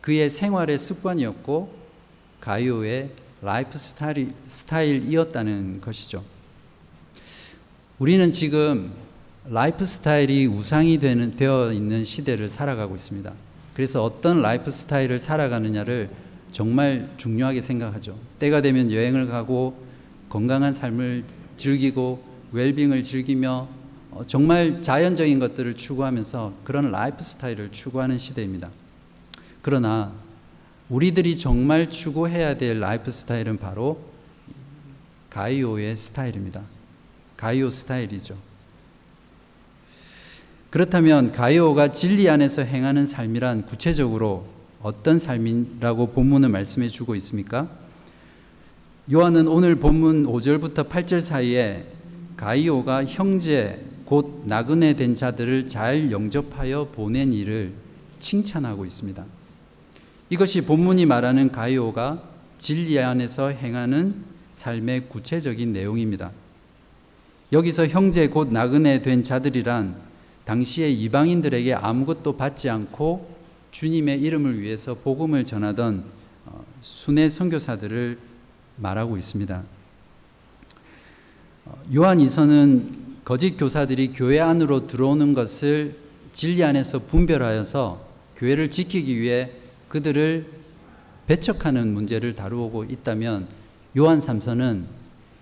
그의 0.00 0.30
생활의 0.30 0.78
습관이었고 0.78 1.70
가이오의 2.40 3.10
라이프 3.42 3.76
스타일, 3.76 4.32
스타일이었다는 4.46 5.82
것이죠. 5.82 6.24
우리는 7.98 8.30
지금 8.30 8.90
lifestyle이 9.44 10.46
우상이 10.46 10.96
되는, 10.98 11.36
되어 11.36 11.74
있는 11.74 12.04
시대를 12.04 12.48
살아가고 12.48 12.96
있습니다. 12.96 13.30
그래서 13.74 14.02
어떤 14.02 14.40
lifestyle을 14.40 15.18
살아가느냐를 15.18 16.08
정말 16.52 17.10
중요하게 17.18 17.60
생각하죠. 17.60 18.18
때가 18.38 18.62
되면 18.62 18.90
여행을 18.90 19.26
가고 19.26 19.76
건강한 20.30 20.72
삶을 20.72 21.24
즐기고 21.58 22.24
웰빙을 22.52 23.02
즐기며 23.02 23.68
어, 23.68 23.81
정말 24.26 24.82
자연적인 24.82 25.38
것들을 25.38 25.74
추구하면서 25.74 26.54
그런 26.64 26.90
lifestyle을 26.90 27.72
추구하는 27.72 28.18
시대입니다. 28.18 28.70
그러나 29.62 30.12
우리들이 30.88 31.36
정말 31.36 31.90
추구해야 31.90 32.58
될 32.58 32.80
lifestyle은 32.80 33.58
바로 33.58 34.00
가이오의 35.30 35.96
스타일입니다. 35.96 36.62
가이오 37.36 37.70
스타일이죠. 37.70 38.36
그렇다면 40.68 41.32
가이오가 41.32 41.92
진리 41.92 42.28
안에서 42.28 42.62
행하는 42.62 43.06
삶이란 43.06 43.66
구체적으로 43.66 44.46
어떤 44.82 45.18
삶이라고 45.18 46.08
본문은 46.08 46.50
말씀해 46.50 46.88
주고 46.88 47.14
있습니까? 47.16 47.68
요한은 49.12 49.48
오늘 49.48 49.76
본문 49.76 50.26
5절부터 50.26 50.88
8절 50.88 51.20
사이에 51.20 51.86
가이오가 52.36 53.04
형제 53.04 53.91
곧 54.04 54.42
나그네 54.46 54.94
된 54.94 55.14
자들을 55.14 55.68
잘 55.68 56.10
영접하여 56.10 56.88
보낸 56.92 57.32
일을 57.32 57.72
칭찬하고 58.18 58.84
있습니다. 58.84 59.24
이것이 60.30 60.64
본문이 60.64 61.06
말하는 61.06 61.52
가이오가 61.52 62.22
진리 62.58 62.98
안에서 62.98 63.48
행하는 63.48 64.24
삶의 64.52 65.08
구체적인 65.08 65.72
내용입니다. 65.72 66.30
여기서 67.52 67.86
형제 67.86 68.28
곧 68.28 68.52
나그네 68.52 69.02
된 69.02 69.22
자들이란 69.22 69.96
당시의 70.44 70.94
이방인들에게 71.02 71.74
아무것도 71.74 72.36
받지 72.36 72.70
않고 72.70 73.30
주님의 73.72 74.20
이름을 74.20 74.60
위해서 74.60 74.94
복음을 74.94 75.44
전하던 75.44 76.04
어, 76.46 76.64
순회 76.80 77.28
선교사들을 77.28 78.18
말하고 78.76 79.16
있습니다. 79.16 79.62
어, 81.66 81.82
요한 81.94 82.20
이서는 82.20 83.01
거짓 83.24 83.56
교사들이 83.56 84.12
교회 84.12 84.40
안으로 84.40 84.86
들어오는 84.86 85.32
것을 85.32 85.96
진리 86.32 86.64
안에서 86.64 86.98
분별하여서 87.00 88.04
교회를 88.36 88.68
지키기 88.70 89.20
위해 89.20 89.50
그들을 89.88 90.46
배척하는 91.26 91.94
문제를 91.94 92.34
다루고 92.34 92.84
있다면 92.84 93.46
요한 93.96 94.18
3서는 94.18 94.84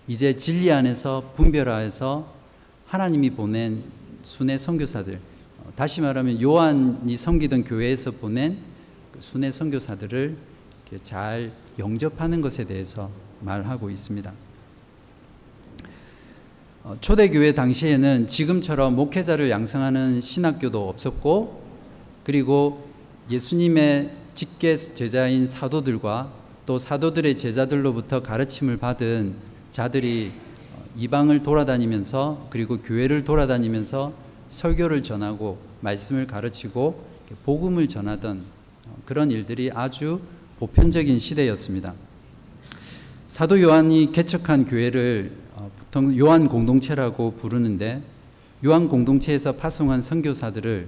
이제 0.09 0.37
진리 0.37 0.71
안에서 0.71 1.33
분별하여서 1.37 2.35
하나님이 2.87 3.31
보낸 3.31 3.85
순회 4.23 4.59
선교사들 4.59 5.19
어, 5.61 5.73
다시 5.77 6.03
말하면 6.03 6.43
요한이 6.43 7.17
섬기던 7.17 7.65
교회에서 7.65 8.11
보낸 8.11 8.59
그 9.13 9.21
순회 9.21 9.51
선교사들을 9.51 10.37
잘 11.03 11.53
영접하는 11.79 12.41
것에 12.41 12.65
대해서 12.65 13.11
말하고 13.41 13.89
있습니다. 13.89 14.50
어, 16.91 16.97
초대교회 17.01 17.55
당시에는 17.55 18.27
지금처럼 18.27 18.97
목회자를 18.97 19.49
양성하는 19.49 20.21
신학교도 20.21 20.89
없었고 20.89 21.63
그리고 22.25 22.89
예수님의 23.31 24.11
직계 24.35 24.75
제자인 24.75 25.47
사도들과 25.47 26.33
또 26.67 26.79
사도들의 26.79 27.37
제자들로부터 27.37 28.23
가르침을 28.25 28.79
받은 28.79 29.35
자들이 29.71 30.33
어, 30.75 30.83
이방을 30.97 31.45
돌아다니면서 31.45 32.49
그리고 32.51 32.79
교회를 32.79 33.23
돌아다니면서 33.23 34.13
설교를 34.49 35.05
전하고 35.05 35.59
말씀을 35.83 36.27
가르치고 36.27 37.05
복음을 37.45 37.87
전하던 37.87 38.43
어, 38.89 38.97
그런 39.05 39.31
일들이 39.31 39.71
아주 39.73 40.21
보편적인 40.59 41.21
시대였습니다. 41.21 41.95
사도 43.29 43.61
요한이 43.63 44.11
개척한 44.11 44.67
교회를 44.67 45.31
요한 46.19 46.49
공동체라고 46.49 47.33
부르는데 47.33 48.03
요한 48.65 48.89
공동체에서 48.89 49.53
파송한 49.53 50.03
선교사들을 50.03 50.87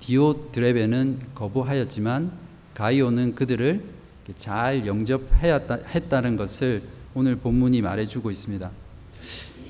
디오드레베는 0.00 1.20
거부하였지만 1.34 2.32
가이오는 2.74 3.34
그들을 3.34 3.82
잘 4.36 4.86
영접했다는 4.86 6.36
것을 6.36 6.82
오늘 7.14 7.36
본문이 7.36 7.80
말해주고 7.80 8.30
있습니다. 8.30 8.70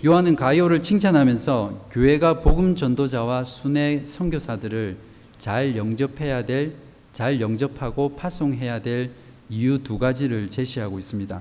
요한은 0.05 0.35
가이오를 0.35 0.83
칭찬하면서 0.83 1.89
교회가 1.93 2.41
복음 2.41 2.75
전도자와 2.75 3.45
순회 3.45 4.03
선교사들을 4.05 4.97
잘 5.39 5.77
영접해야 5.77 6.45
될, 6.45 6.75
잘 7.13 7.41
영접하고 7.41 8.17
파송해야 8.17 8.83
될 8.83 9.11
이유 9.49 9.83
두 9.83 9.99
가지를 9.99 10.49
제시하고 10.49 10.99
있습니다. 10.99 11.41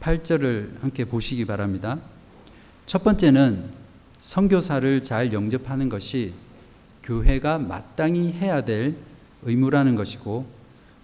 8절을 0.00 0.80
함께 0.80 1.04
보시기 1.04 1.44
바랍니다. 1.44 1.98
첫 2.88 3.04
번째는 3.04 3.64
선교사를 4.18 5.02
잘 5.02 5.34
영접하는 5.34 5.90
것이 5.90 6.32
교회가 7.02 7.58
마땅히 7.58 8.32
해야 8.32 8.62
될 8.64 8.96
의무라는 9.42 9.94
것이고 9.94 10.46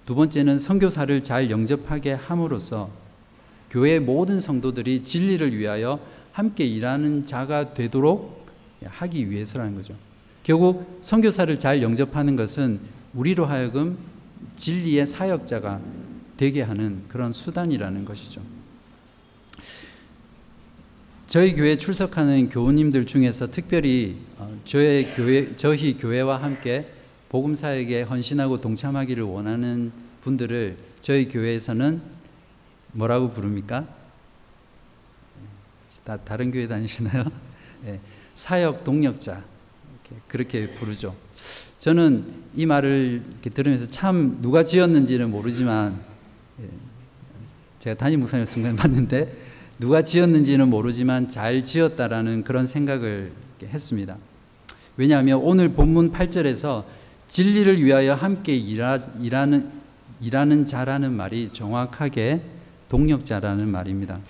두 0.06 0.14
번째는 0.14 0.56
선교사를 0.56 1.22
잘 1.22 1.50
영접하게 1.50 2.14
함으로써 2.14 2.88
교회 3.68 3.98
모든 3.98 4.40
성도들이 4.40 5.04
진리를 5.04 5.54
위하여 5.58 6.00
함께 6.32 6.64
일하는 6.64 7.26
자가 7.26 7.74
되도록 7.74 8.46
하기 8.82 9.30
위해서라는 9.30 9.74
거죠. 9.74 9.94
결국 10.42 10.98
선교사를 11.02 11.58
잘 11.58 11.82
영접하는 11.82 12.34
것은 12.34 12.80
우리로 13.12 13.44
하여금 13.44 13.98
진리의 14.56 15.06
사역자가 15.06 15.82
되게 16.38 16.62
하는 16.62 17.02
그런 17.08 17.30
수단이라는 17.30 18.06
것이죠. 18.06 18.53
저희 21.34 21.52
교회 21.56 21.74
출석하는 21.74 22.48
교우님들 22.48 23.06
중에서 23.06 23.50
특별히 23.50 24.18
어, 24.38 24.56
저희 24.64 25.10
교회 25.10 25.56
저희 25.56 25.96
교회와 25.96 26.40
함께 26.40 26.88
복음 27.28 27.56
사역에 27.56 28.02
헌신하고 28.02 28.60
동참하기를 28.60 29.24
원하는 29.24 29.90
분들을 30.22 30.76
저희 31.00 31.26
교회에서는 31.26 32.00
뭐라고 32.92 33.32
부릅니까? 33.32 33.84
다 36.04 36.18
다른 36.18 36.52
교회 36.52 36.68
다니시나요? 36.68 37.24
네, 37.82 37.98
사역 38.36 38.84
동력자 38.84 39.42
그렇게 40.28 40.70
부르죠. 40.70 41.16
저는 41.80 42.32
이 42.54 42.64
말을 42.64 43.24
들으면서 43.52 43.86
참 43.86 44.38
누가 44.40 44.62
지었는지는 44.62 45.32
모르지만 45.32 46.00
예, 46.60 46.68
제가 47.80 47.96
담임 47.96 48.20
목사님 48.20 48.44
순간 48.44 48.76
봤는데 48.76 49.43
누가 49.78 50.02
지었는지는 50.02 50.70
모르지만 50.70 51.28
잘 51.28 51.64
지었다라는 51.64 52.44
그런 52.44 52.64
생각을 52.66 53.32
했습니다. 53.62 54.16
왜냐하면 54.96 55.40
오늘 55.42 55.70
본문 55.70 56.12
8절에서 56.12 56.84
진리를 57.26 57.82
위하여 57.82 58.14
함께 58.14 58.54
일하, 58.54 58.98
일하는, 59.20 59.70
일하는 60.20 60.64
자라는 60.64 61.12
말이 61.12 61.48
정확하게 61.48 62.42
동력자라는 62.88 63.68
말입니다. 63.68 64.20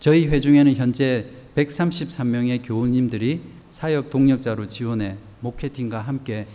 저희 0.00 0.26
회중에는 0.28 0.74
현재 0.76 1.26
133명의 1.54 2.60
교우님들이 2.62 3.42
사역 3.70 4.08
동력자로 4.08 4.68
지원해 4.68 5.16
목회팀과 5.40 6.00
함께 6.00 6.46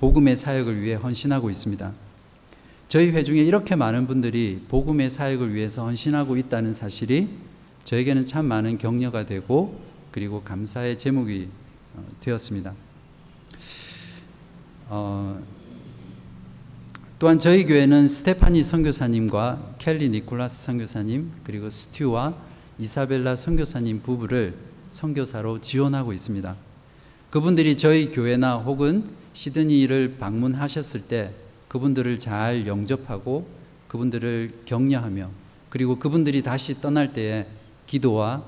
복음의 0.00 0.34
사역을 0.34 0.80
위해 0.80 0.94
헌신하고 0.94 1.50
있습니다. 1.50 2.05
저희 2.96 3.10
회중에 3.10 3.42
이렇게 3.42 3.76
많은 3.76 4.06
분들이 4.06 4.62
복음의 4.68 5.10
사역을 5.10 5.52
위해서 5.52 5.84
헌신하고 5.84 6.38
있다는 6.38 6.72
사실이 6.72 7.28
저에게는 7.84 8.24
참 8.24 8.46
많은 8.46 8.78
격려가 8.78 9.26
되고 9.26 9.78
그리고 10.10 10.42
감사의 10.42 10.96
제목이 10.96 11.46
어, 11.94 12.02
되었습니다. 12.20 12.72
어, 14.88 15.44
또한 17.18 17.38
저희 17.38 17.66
교회는 17.66 18.08
스테파니 18.08 18.62
선교사님과 18.62 19.74
켈리 19.76 20.08
니콜라스 20.08 20.64
선교사님 20.64 21.32
그리고 21.44 21.68
스튜와 21.68 22.34
이사벨라 22.78 23.36
선교사님 23.36 24.00
부부를 24.00 24.54
선교사로 24.88 25.60
지원하고 25.60 26.14
있습니다. 26.14 26.56
그분들이 27.28 27.76
저희 27.76 28.10
교회나 28.10 28.56
혹은 28.56 29.10
시드니를 29.34 30.16
방문하셨을 30.18 31.02
때 31.02 31.34
그분들을 31.76 32.18
잘 32.18 32.66
영접하고 32.66 33.46
그분들을 33.88 34.50
격려하며 34.64 35.30
그리고 35.68 35.98
그분들이 35.98 36.42
다시 36.42 36.80
떠날 36.80 37.12
때에 37.12 37.46
기도와 37.86 38.42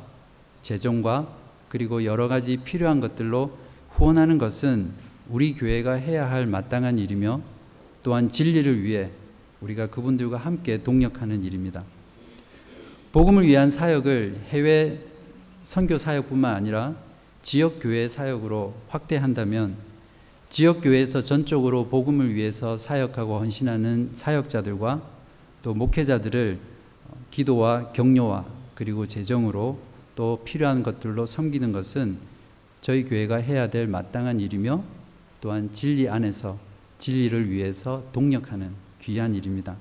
재정과 0.63 1.29
그리고 1.69 2.05
여러 2.05 2.27
가지 2.27 2.57
필요한 2.57 3.01
것들로 3.01 3.59
후원하는 3.91 4.39
것은 4.39 4.93
우리 5.29 5.53
교회가 5.53 5.93
해야 5.93 6.31
할 6.31 6.47
마땅한 6.47 6.99
일이며 6.99 7.43
또한 8.03 8.31
진리를 8.31 8.83
위해 8.83 9.11
우리가 9.61 9.89
그분들과 9.89 10.39
함께 10.39 10.83
동력하는 10.83 11.43
일입니다. 11.43 11.85
복음을 13.13 13.47
위한 13.47 13.71
사역을 13.71 14.41
해외 14.49 15.01
선교 15.63 15.99
사역뿐만 15.99 16.55
아니라 16.55 16.95
지역 17.43 17.79
교회 17.81 18.09
사역으로 18.09 18.75
확대한다면 18.89 19.88
지역 20.49 20.81
교회에서 20.81 21.21
전적으로 21.21 21.89
복음을 21.89 22.35
위해서 22.35 22.77
사역하고 22.77 23.39
헌신하는 23.39 24.13
사역자들과 24.15 25.03
또 25.63 25.75
목회자들을 25.75 26.59
기도와 27.31 27.93
격려와 27.93 28.47
그리고 28.75 29.07
재정으로 29.07 29.79
또 30.17 30.41
필요한 30.45 30.83
것들로 30.83 31.27
섬기는 31.27 31.73
것은 31.73 32.17
저희 32.81 33.05
교회가 33.05 33.37
해야 33.37 33.69
될 33.71 33.87
마땅한 33.87 34.41
일이며 34.41 34.83
또한 35.41 35.71
진리 35.73 36.09
안에서 36.09 36.59
진리를 36.99 37.51
위해서 37.51 38.03
동력하는 38.13 38.73
귀한 39.03 39.35
일입니다. 39.35 39.77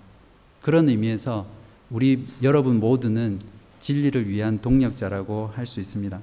그런 0.62 0.90
의미에서 0.90 1.48
우리 1.90 2.28
여러분 2.44 2.80
모두는 2.80 3.40
진리를 3.80 4.28
위한 4.28 4.60
동력자라고 4.60 5.52
할 5.56 5.66
수 5.66 5.80
있습니다. 5.80 6.20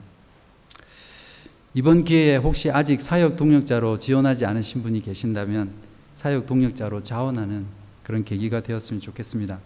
이번 1.76 2.04
기회에 2.04 2.36
혹시 2.36 2.70
아직 2.70 3.00
사역 3.00 3.36
동력자로 3.36 3.98
지원하지 3.98 4.46
않으신 4.46 4.84
분이 4.84 5.02
계신다면 5.02 5.70
사역 6.14 6.46
동력자로 6.46 7.02
자원하는 7.02 7.66
그런 8.04 8.22
계기가 8.22 8.62
되었으면 8.62 9.00
좋겠습니다. 9.00 9.58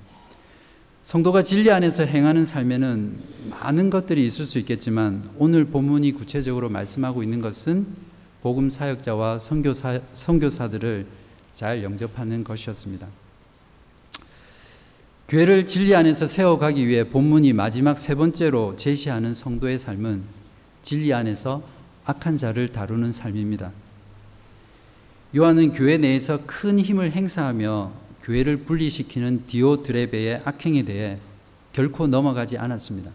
성도가 1.02 1.42
진리 1.42 1.70
안에서 1.70 2.04
행하는 2.04 2.46
삶에는 2.46 3.18
많은 3.50 3.90
것들이 3.90 4.24
있을 4.24 4.46
수 4.46 4.58
있겠지만 4.58 5.28
오늘 5.36 5.66
본문이 5.66 6.12
구체적으로 6.12 6.70
말씀하고 6.70 7.22
있는 7.22 7.42
것은 7.42 7.86
복음 8.42 8.70
사역자와 8.70 9.38
선교사, 9.38 10.00
선교사들을 10.14 11.06
잘 11.50 11.82
영접하는 11.82 12.42
것이었습니다. 12.42 13.06
교회를 15.28 15.66
진리 15.66 15.94
안에서 15.94 16.26
세워가기 16.26 16.88
위해 16.88 17.10
본문이 17.10 17.52
마지막 17.52 17.98
세 17.98 18.14
번째로 18.14 18.76
제시하는 18.76 19.34
성도의 19.34 19.78
삶은 19.78 20.22
진리 20.80 21.12
안에서 21.12 21.62
악한 22.08 22.38
자를 22.38 22.68
다루는 22.68 23.12
삶입니다. 23.12 23.70
요한은 25.36 25.72
교회 25.72 25.98
내에서 25.98 26.40
큰 26.46 26.78
힘을 26.78 27.12
행사하며 27.12 27.92
교회를 28.22 28.64
분리시키는 28.64 29.44
디오드레베의 29.46 30.40
악행에 30.42 30.84
대해 30.84 31.18
결코 31.74 32.06
넘어가지 32.06 32.56
않았습니다. 32.56 33.10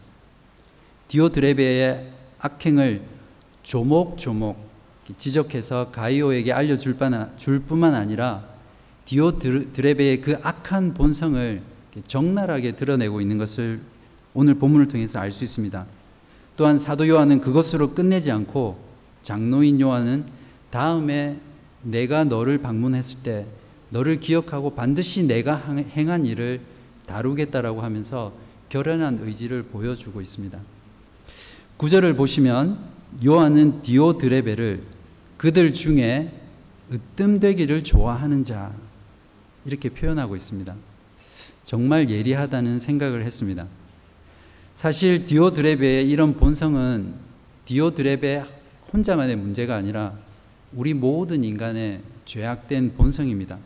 디오드레베의 1.08 2.12
악행을 2.38 3.02
조목조목 3.64 4.58
지적해서 5.18 5.90
가이오에게 5.92 6.54
알려줄 6.54 6.96
뿐만 7.66 7.96
아니라 7.96 8.44
디오드레베의 9.06 10.22
그 10.22 10.38
악한 10.44 10.94
본성을 10.94 11.62
적나라하게 12.06 12.74
드러내고 12.74 13.22
있는 13.22 13.40
것을 13.40 13.82
오늘 14.36 14.54
본문을 14.54 14.88
통해서 14.88 15.18
알 15.18 15.32
수 15.32 15.44
있습니다. 15.44 15.84
또한 16.56 16.78
사도 16.78 17.08
요한은 17.08 17.42
그것으로 17.42 17.96
끝내지 17.96 18.32
않고 18.32 18.83
장로인 19.24 19.82
요한은 19.82 20.26
다음에 20.70 21.40
내가 21.82 22.24
너를 22.24 22.60
방문했을 22.60 23.24
때 23.24 23.48
너를 23.90 24.20
기억하고 24.20 24.76
반드시 24.76 25.26
내가 25.26 25.58
행한 25.96 26.26
일을 26.26 26.62
다루겠다라고 27.06 27.82
하면서 27.82 28.34
결연한 28.70 29.20
의지를 29.22 29.64
보여주고 29.64 30.22
있습니다. 30.22 30.60
구절을 31.78 32.16
보시면 32.16 32.78
요한은 33.26 33.82
디오드레베를 33.82 34.82
그들 35.38 35.74
중에 35.74 36.32
으뜸되기를 36.92 37.84
좋아하는 37.84 38.44
자 38.44 38.74
이렇게 39.66 39.90
표현하고 39.90 40.36
있습니다. 40.36 40.76
정말 41.66 42.10
예리하다는 42.10 42.80
생각을 42.80 43.24
했습니다. 43.26 43.68
사실 44.76 45.26
디오드레베의 45.28 46.10
이런 46.10 46.36
본성은 46.36 47.14
디오드레베 47.66 48.44
혼자만의 48.94 49.36
문제가 49.36 49.76
아니라 49.76 50.14
우리 50.72 50.94
모든 50.94 51.44
인간의 51.44 52.02
죄악된 52.26 52.94
본성입니다. 52.96 53.58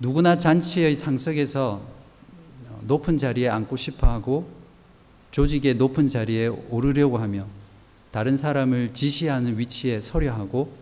누구나 0.00 0.36
잔치의 0.36 0.96
상석에서 0.96 1.80
높은 2.82 3.16
자리에 3.16 3.48
앉고 3.48 3.76
싶어 3.76 4.08
하고 4.08 4.50
조직의 5.30 5.76
높은 5.76 6.08
자리에 6.08 6.48
오르려고 6.48 7.18
하며 7.18 7.46
다른 8.10 8.36
사람을 8.36 8.94
지시하는 8.94 9.58
위치에 9.58 10.00
서려 10.00 10.32
하고 10.32 10.72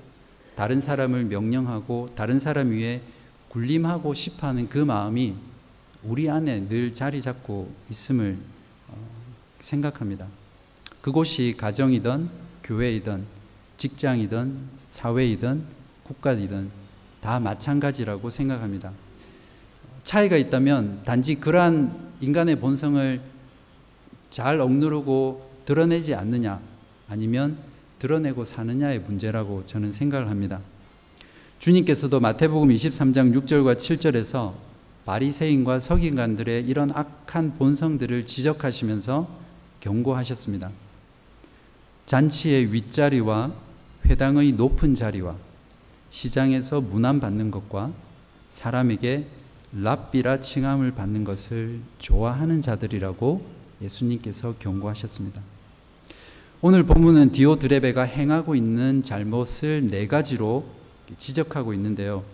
다른 0.55 0.81
사람을 0.81 1.25
명령하고 1.25 2.09
다른 2.15 2.39
사람 2.39 2.71
위에 2.71 3.03
군림하고 3.49 4.15
싶어 4.15 4.47
하는 4.47 4.69
그 4.69 4.79
마음이 4.79 5.35
우리 6.03 6.31
안에 6.31 6.69
늘 6.69 6.93
자리 6.93 7.21
잡고 7.21 7.71
있음을 7.91 8.39
어, 8.89 8.95
생각합니다. 9.59 10.27
그곳이 11.03 11.55
가정이든 11.57 12.46
교회이든 12.67 13.25
직장이든 13.77 14.59
사회이든 14.89 15.63
국가이든 16.03 16.71
다 17.21 17.41
마찬가지라고 17.41 18.29
생각합니다. 18.31 18.93
차이가 20.03 20.37
있다면 20.37 21.03
단지 21.05 21.37
그러한 21.37 22.13
인간의 22.21 22.61
본성을 22.61 23.21
잘 24.31 24.61
억누르고 24.61 25.51
드러내지 25.65 26.15
않느냐 26.15 26.61
아니면 27.09 27.57
드러내고 27.99 28.45
사느냐의 28.45 29.01
문제라고 29.01 29.65
저는 29.67 29.93
생각을 29.93 30.29
합니다. 30.29 30.61
주님께서도 31.59 32.21
마태복음 32.21 32.69
23장 32.69 33.35
6절과 33.35 33.77
7절에서 33.77 34.55
바리새인과 35.07 35.81
서기관들의 35.81 36.67
이런 36.67 36.91
악한 36.93 37.55
본성들을 37.55 38.27
지적하시면서 38.27 39.29
경고하셨습니다. 39.81 40.71
잔치의 42.07 42.73
윗자리와 42.73 43.53
회당의 44.07 44.53
높은 44.53 44.95
자리와 44.95 45.35
시장에서 46.11 46.81
문안받는 46.81 47.51
것과 47.51 47.93
사람에게 48.49 49.27
랍비라 49.73 50.41
칭함을 50.41 50.93
받는 50.93 51.25
것을 51.25 51.81
좋아하는 51.99 52.61
자들이라고 52.61 53.45
예수님께서 53.83 54.55
경고하셨습니다. 54.59 55.43
오늘 56.63 56.85
본문은 56.85 57.33
디오드레베가 57.33 58.05
행하고 58.05 58.55
있는 58.55 59.03
잘못을 59.03 59.89
네 59.89 60.07
가지로 60.07 60.65
지적하고 61.19 61.75
있는데요. 61.75 62.25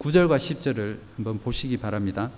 9절과 0.00 0.36
10절을 0.36 0.98
한번 1.16 1.38
보시기 1.38 1.76
바랍니다. 1.76 2.30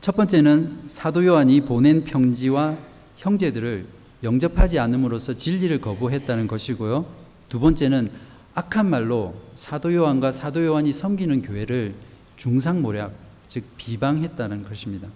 첫 0.00 0.16
번째는 0.16 0.84
사도 0.86 1.24
요한이 1.24 1.62
보낸 1.62 2.04
평지와 2.04 2.78
형제들을 3.16 3.86
영접하지 4.22 4.78
않음으로써 4.78 5.34
진리를 5.34 5.80
거부했다는 5.80 6.46
것이고요. 6.46 7.06
두 7.48 7.60
번째는 7.60 8.08
악한 8.54 8.88
말로 8.88 9.34
사도 9.54 9.92
요한과 9.92 10.32
사도 10.32 10.64
요한이 10.64 10.92
섬기는 10.92 11.42
교회를 11.42 11.94
중상모략, 12.36 13.12
즉 13.48 13.64
비방했다는 13.76 14.64
것입니다. 14.64 15.08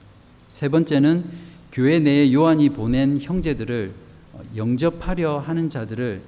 세 0.49 0.69
번째는 0.69 1.25
교회 1.73 1.99
내에 1.99 2.33
요한이 2.33 2.71
보낸 2.71 3.21
형제들을 3.21 3.93
영접하려 4.57 5.39
하는 5.39 5.69
자들을 5.69 6.23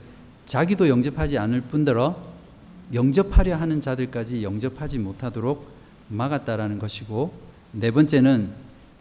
자기도 0.46 0.88
영접하지 0.88 1.38
않을 1.38 1.62
뿐더러 1.62 2.16
영접하려 2.92 3.56
하는 3.56 3.80
자들까지 3.80 4.42
영접하지 4.42 4.98
못하도록 4.98 5.68
막았다라는 6.08 6.78
것이고 6.78 7.32
네 7.72 7.90
번째는 7.90 8.50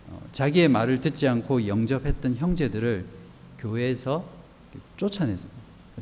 어, 0.09 0.21
자기의 0.31 0.67
말을 0.69 1.01
듣지 1.01 1.27
않고 1.27 1.67
영접했던 1.67 2.35
형제들을 2.35 3.05
교회에서 3.59 4.25
쫓아냈 4.97 5.39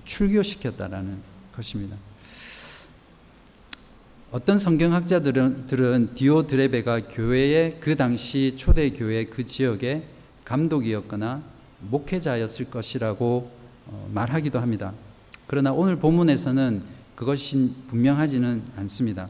출교시켰다라는 0.06 1.18
것입니다. 1.56 1.98
어떤 4.32 4.58
성경학자들은 4.58 6.16
디오드레베가 6.16 7.08
교회의 7.08 7.80
그 7.80 7.96
당시 7.96 8.56
초대 8.58 8.90
교회 8.90 9.26
그 9.26 9.46
지역의 9.46 10.04
감독이었거나 10.44 11.42
목회자였을 11.80 12.70
것이라고 12.70 13.52
어, 13.88 14.10
말하기도 14.14 14.60
합니다. 14.60 14.94
그러나 15.48 15.72
오늘 15.72 15.96
본문에서는 15.96 16.84
그것이 17.16 17.74
분명하지는 17.88 18.64
않습니다. 18.76 19.30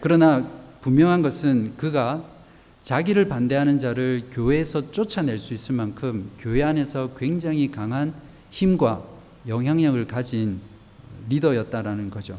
그러나 0.00 0.50
분명한 0.80 1.22
것은 1.22 1.76
그가 1.76 2.24
자기를 2.82 3.28
반대하는 3.28 3.78
자를 3.78 4.28
교회에서 4.30 4.90
쫓아낼 4.90 5.38
수 5.38 5.54
있을 5.54 5.74
만큼 5.74 6.30
교회 6.38 6.62
안에서 6.62 7.14
굉장히 7.16 7.70
강한 7.70 8.14
힘과 8.50 9.04
영향력을 9.46 10.06
가진 10.06 10.60
리더였다라는 11.28 12.10
거죠. 12.10 12.38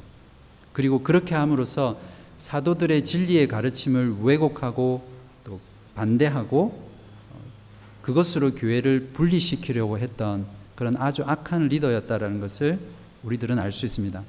그리고 0.73 1.04
그렇게 1.04 1.36
함으로써 1.36 1.99
사도들의 2.38 3.04
진리의 3.06 3.47
가르침을 3.47 4.17
왜곡하고 4.21 5.08
또 5.43 5.60
반대하고 5.95 6.89
그것으로 8.01 8.56
교회를 8.56 9.10
분리시키려고 9.13 9.99
했던 9.99 10.45
그런 10.75 10.95
아주 10.97 11.23
악한 11.23 11.67
리더였다라는 11.67 12.39
것을 12.39 12.80
우리들은 13.23 13.60
알 13.60 13.71
수 13.71 13.86
있습니다. 13.86 14.23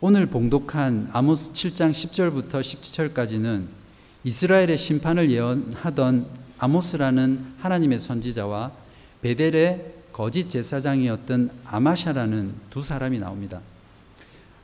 오늘 0.00 0.26
봉독한 0.26 1.08
아모스 1.12 1.52
7장 1.52 1.92
10절부터 1.92 2.60
17절까지는 2.60 3.66
이스라엘의 4.26 4.76
심판을 4.76 5.30
예언하던 5.30 6.26
아모스라는 6.58 7.44
하나님의 7.60 8.00
선지자와 8.00 8.72
베델의 9.22 9.94
거짓 10.12 10.50
제사장이었던 10.50 11.50
아마샤라는 11.64 12.52
두 12.68 12.82
사람이 12.82 13.20
나옵니다. 13.20 13.60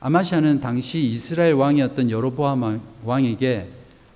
아마샤는 0.01 0.59
당시 0.59 0.99
이스라엘 1.05 1.53
왕이었던 1.53 2.09
여로보암 2.09 2.81
왕에게 3.05 3.69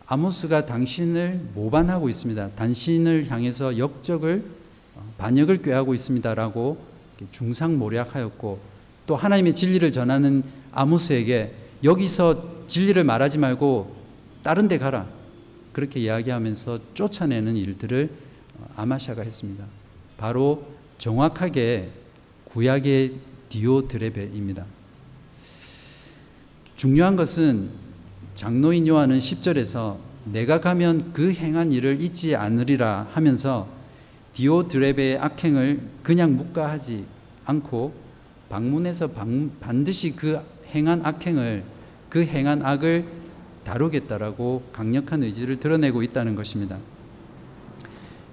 아모스가 0.06 0.66
당신을 0.66 1.40
모반하고 1.54 2.10
있습니다. 2.10 2.50
당신을 2.50 3.32
향해서 3.32 3.78
역적을 3.78 4.44
어, 4.96 5.14
반역을 5.18 5.62
꾀하고 5.62 5.94
있습니다라고 5.94 6.78
중상모략하였고 7.32 8.60
또 9.06 9.16
하나님의 9.16 9.56
진리를 9.56 9.90
전하는 9.94 10.44
아모스에게 10.74 11.54
여기서 11.86 12.68
진리를 12.68 13.02
말하지 13.02 13.38
말고 13.38 13.96
다른 14.44 14.68
데 14.68 14.78
가라. 14.78 15.17
그렇게 15.78 16.00
이야기하면서 16.00 16.80
쫓아내는 16.96 17.56
일들을 17.56 18.10
어, 18.58 18.68
아마샤가 18.78 19.22
했습니다. 19.22 19.64
바로 20.18 20.66
정확하게 20.98 21.92
구약의 22.46 23.14
디오드레베입니다. 23.50 24.66
중요한 26.76 27.16
것은 27.16 27.70
장로인 28.34 28.88
요한은 28.88 29.20
10절에서 29.20 29.98
내가 30.26 30.62
가면 30.62 31.14
그 31.14 31.32
행한 31.32 31.72
일을 31.72 32.02
잊지 32.02 32.36
않으리라 32.36 33.10
하면서 33.12 33.68
디오드레베의 34.34 35.20
악행을 35.20 35.82
그냥 36.02 36.38
묵과하지 36.38 37.06
않고 37.46 37.94
방문해서 38.50 39.10
반드시 39.60 40.16
그 40.16 40.42
행한 40.74 41.06
악행을 41.06 41.64
그 42.10 42.26
행한 42.26 42.66
악을 42.66 43.06
다루겠다라고 43.68 44.64
강력한 44.72 45.24
의지를 45.24 45.60
드러내고 45.60 46.02
있다는 46.02 46.36
것입니다. 46.36 46.78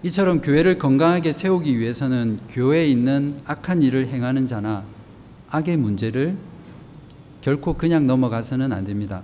이처럼 0.05 0.41
교회를 0.41 0.79
건강하게 0.79 1.33
세우기 1.33 1.79
위해서는 1.79 2.39
교회에 2.49 2.87
있는 2.87 3.41
악한 3.45 3.83
일을 3.83 4.07
행하는 4.07 4.47
자나 4.47 4.85
악의 5.51 5.77
문제를 5.79 6.37
결코 7.41 7.75
그냥 7.75 8.07
넘어가서는 8.07 8.73
안 8.73 8.87
됩니다. 8.87 9.23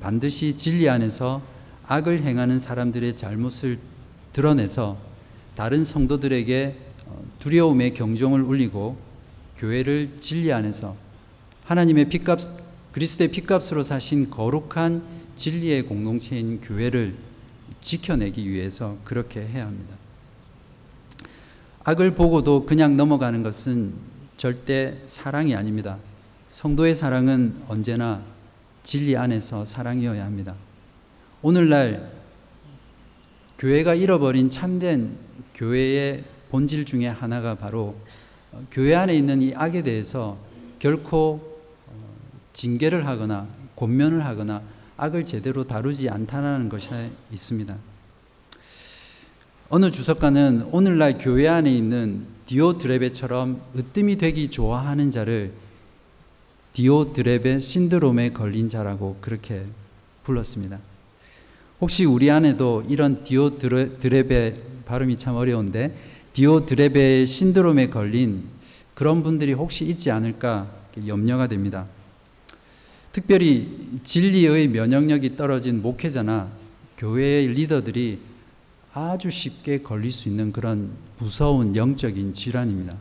반드시 0.00 0.56
진리 0.56 0.88
안에서 0.88 1.40
악을 1.86 2.22
행하는 2.22 2.60
사람들의 2.60 3.16
잘못을 3.16 3.78
드러내서 4.32 4.98
다른 5.54 5.84
성도들에게 5.84 6.76
어, 7.06 7.22
두려움의 7.40 7.94
경종을 7.94 8.42
울리고 8.42 8.96
교회를 9.56 10.18
진리 10.20 10.52
안에서 10.52 10.96
하나님의 11.64 12.08
피값 12.08 12.40
그리스도의 12.92 13.30
피값으로 13.30 13.82
사신 13.82 14.30
거룩한 14.30 15.19
진리의 15.40 15.84
공동체인 15.84 16.58
교회를 16.58 17.14
지켜내기 17.80 18.50
위해서 18.50 18.98
그렇게 19.04 19.40
해야 19.40 19.64
합니다. 19.64 19.96
악을 21.82 22.14
보고도 22.14 22.66
그냥 22.66 22.98
넘어가는 22.98 23.42
것은 23.42 23.94
절대 24.36 24.98
사랑이 25.06 25.54
아닙니다. 25.54 25.96
성도의 26.50 26.94
사랑은 26.94 27.62
언제나 27.68 28.22
진리 28.82 29.16
안에서 29.16 29.64
사랑이어야 29.64 30.26
합니다. 30.26 30.54
오늘날 31.40 32.12
교회가 33.58 33.94
잃어버린 33.94 34.50
참된 34.50 35.16
교회의 35.54 36.22
본질 36.50 36.84
중에 36.84 37.06
하나가 37.06 37.54
바로 37.54 37.96
교회 38.70 38.94
안에 38.94 39.14
있는 39.14 39.40
이 39.40 39.54
악에 39.54 39.84
대해서 39.84 40.36
결코 40.78 41.62
징계를 42.52 43.06
하거나 43.06 43.48
권면을 43.76 44.26
하거나 44.26 44.62
악을 45.02 45.24
제대로 45.24 45.64
다루지 45.64 46.10
않다는 46.10 46.68
것이 46.68 46.90
있습니다. 47.32 47.74
어느 49.70 49.90
주석가는 49.90 50.68
오늘날 50.72 51.16
교회 51.16 51.48
안에 51.48 51.74
있는 51.74 52.26
디오드레베처럼 52.44 53.62
으뜸이 53.76 54.18
되기 54.18 54.50
좋아하는 54.50 55.10
자를 55.10 55.52
디오드레베 56.74 57.60
신드롬에 57.60 58.32
걸린 58.32 58.68
자라고 58.68 59.16
그렇게 59.22 59.64
불렀습니다. 60.24 60.78
혹시 61.80 62.04
우리 62.04 62.30
안에도 62.30 62.84
이런 62.86 63.24
디오드레베 63.24 64.56
발음이 64.84 65.16
참 65.16 65.36
어려운데 65.36 65.96
디오드레베 66.34 67.24
신드롬에 67.24 67.88
걸린 67.88 68.44
그런 68.94 69.22
분들이 69.22 69.54
혹시 69.54 69.86
있지 69.86 70.10
않을까 70.10 70.70
염려가 71.06 71.46
됩니다. 71.46 71.86
특별히 73.20 74.00
진리의 74.02 74.68
면역력이 74.68 75.36
떨어진 75.36 75.82
목회자나 75.82 76.50
교회의 76.96 77.48
리더들이 77.48 78.18
아주 78.94 79.30
쉽게 79.30 79.82
걸릴 79.82 80.10
수 80.10 80.28
있는 80.28 80.52
그런 80.52 80.90
무서운 81.18 81.76
영적인 81.76 82.32
질환입니다. 82.32 82.96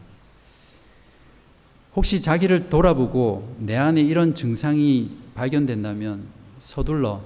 혹시 1.96 2.22
자기를 2.22 2.70
돌아보고 2.70 3.56
내 3.60 3.78
안에 3.78 4.02
이런 4.02 4.36
증상이 4.36 5.10
발견된다면 5.36 6.26
서둘러 6.58 7.22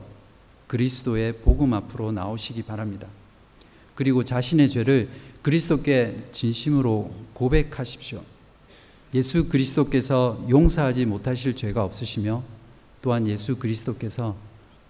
그리스도의 0.68 1.38
복음 1.38 1.74
앞으로 1.74 2.12
나오시기 2.12 2.64
바랍니다. 2.64 3.08
그리고 3.96 4.24
자신의 4.24 4.70
죄를 4.70 5.10
그리스도께 5.42 6.28
진심으로 6.32 7.12
고백하십시오. 7.34 8.22
예수 9.16 9.50
그리스도께서 9.50 10.46
용서하지 10.50 11.06
못하실 11.06 11.56
죄가 11.56 11.84
없으시며 11.84 12.53
또한 13.04 13.28
예수 13.28 13.58
그리스도께서 13.58 14.36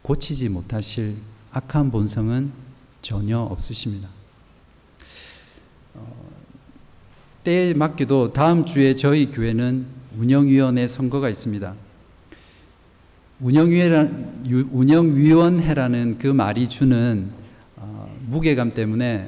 고치지 0.04 0.48
못하실 0.50 1.16
악한 1.52 1.90
본성은 1.90 2.52
전혀 3.02 3.40
없으십니다. 3.40 4.08
어, 5.96 6.30
때에 7.44 7.74
맞게도 7.74 8.34
다음 8.34 8.66
주에 8.66 8.94
저희 8.94 9.32
교회는 9.32 9.88
운영위원회 10.20 10.88
선거가 10.88 11.28
있습니다. 11.28 11.74
운영위원회라는 13.42 16.20
그 16.20 16.28
말이 16.28 16.70
주는 16.70 17.32
어, 17.78 18.16
무게감 18.28 18.76
때문에 18.76 19.28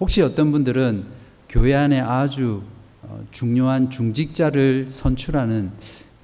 혹시 0.00 0.22
어떤 0.22 0.50
분들은 0.50 1.04
교회 1.50 1.74
안에 1.74 2.00
아주 2.00 2.62
어, 3.02 3.22
중요한 3.32 3.90
중직자를 3.90 4.88
선출하는 4.88 5.72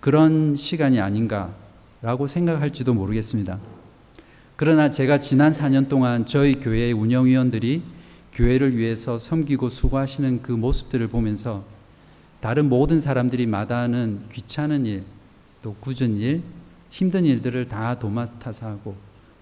그런 0.01 0.55
시간이 0.55 0.99
아닌가 0.99 1.61
라고 2.03 2.27
생각할지도 2.27 2.95
모르겠습니다. 2.95 3.59
그러나 4.57 4.91
제가 4.91 5.19
지난 5.19 5.53
4년 5.53 5.89
동안 5.89 6.25
저희 6.25 6.55
교회의 6.55 6.93
운영위원들이 6.93 7.83
교회를 8.33 8.77
위해서 8.77 9.19
섬기고 9.19 9.69
수고하시는 9.69 10.43
그 10.43 10.53
모습들을 10.53 11.09
보면서 11.09 11.65
다른 12.41 12.69
모든 12.69 13.01
사람들이 13.01 13.47
마다하는 13.47 14.29
귀찮은 14.33 14.87
일, 14.87 15.05
또 15.63 15.75
굳은 15.81 16.17
일, 16.17 16.43
힘든 16.89 17.27
일들을 17.27 17.69
다 17.69 17.99
도맡아서 17.99 18.67
하고 18.67 18.97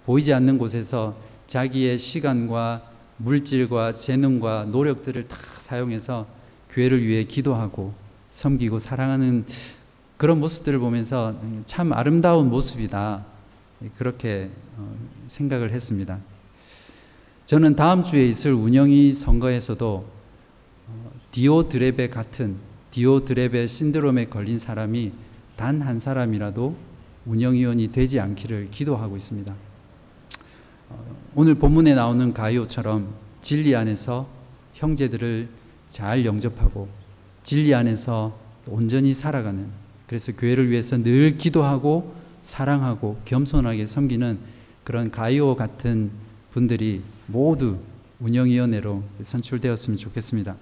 보이지 0.04 0.32
않는 0.32 0.58
곳에서 0.58 1.16
자기의 1.46 1.98
시간과 1.98 2.82
물질과 3.18 3.94
재능과 3.94 4.66
노력들을 4.70 5.28
다 5.28 5.36
사용해서 5.36 6.26
교회를 6.70 7.06
위해 7.06 7.24
기도하고 7.24 7.94
섬기고 8.30 8.78
사랑하는 8.78 9.44
그런 10.18 10.40
모습들을 10.40 10.80
보면서 10.80 11.34
참 11.64 11.92
아름다운 11.92 12.50
모습이다. 12.50 13.24
그렇게 13.96 14.50
어, 14.76 14.96
생각을 15.28 15.70
했습니다. 15.70 16.18
저는 17.46 17.76
다음 17.76 18.02
주에 18.02 18.26
있을 18.26 18.52
운영이 18.52 19.12
선거에서도 19.12 20.04
어, 20.88 21.10
디오드레베 21.30 22.08
같은 22.10 22.56
디오드레베 22.90 23.68
신드롬에 23.68 24.26
걸린 24.26 24.58
사람이 24.58 25.12
단 25.56 25.82
한 25.82 26.00
사람이라도 26.00 26.76
운영위원이 27.26 27.92
되지 27.92 28.18
않기를 28.18 28.70
기도하고 28.72 29.16
있습니다. 29.16 29.54
어, 30.90 31.16
오늘 31.36 31.54
본문에 31.54 31.94
나오는 31.94 32.34
가이오처럼 32.34 33.14
진리 33.40 33.76
안에서 33.76 34.26
형제들을 34.74 35.48
잘 35.86 36.24
영접하고 36.26 36.88
진리 37.44 37.72
안에서 37.72 38.36
온전히 38.66 39.14
살아가는 39.14 39.87
그래서 40.08 40.32
교회를 40.32 40.70
위해서 40.70 40.96
늘 40.96 41.36
기도하고 41.36 42.14
사랑하고 42.42 43.20
겸손하게 43.26 43.86
섬기는 43.86 44.38
그런 44.82 45.10
가이오 45.10 45.54
같은 45.54 46.10
분들이 46.50 47.02
모두 47.26 47.76
운영위원회로 48.20 49.04
선출되었으면 49.22 49.98
좋겠습니다. 49.98 50.56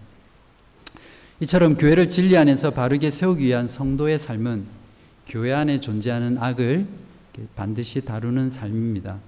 이처럼 1.41 1.77
교회를 1.77 2.09
진리 2.09 2.37
안에서 2.37 2.71
바르게 2.71 3.11
세우기 3.11 3.45
위한 3.47 3.69
성도의 3.69 4.19
삶은 4.19 4.65
교회 5.29 5.53
안에 5.53 5.79
존재하는 5.79 6.39
악을 6.39 6.87
반드시 7.55 8.05
다루는 8.05 8.51
삶입니다. 8.51 9.19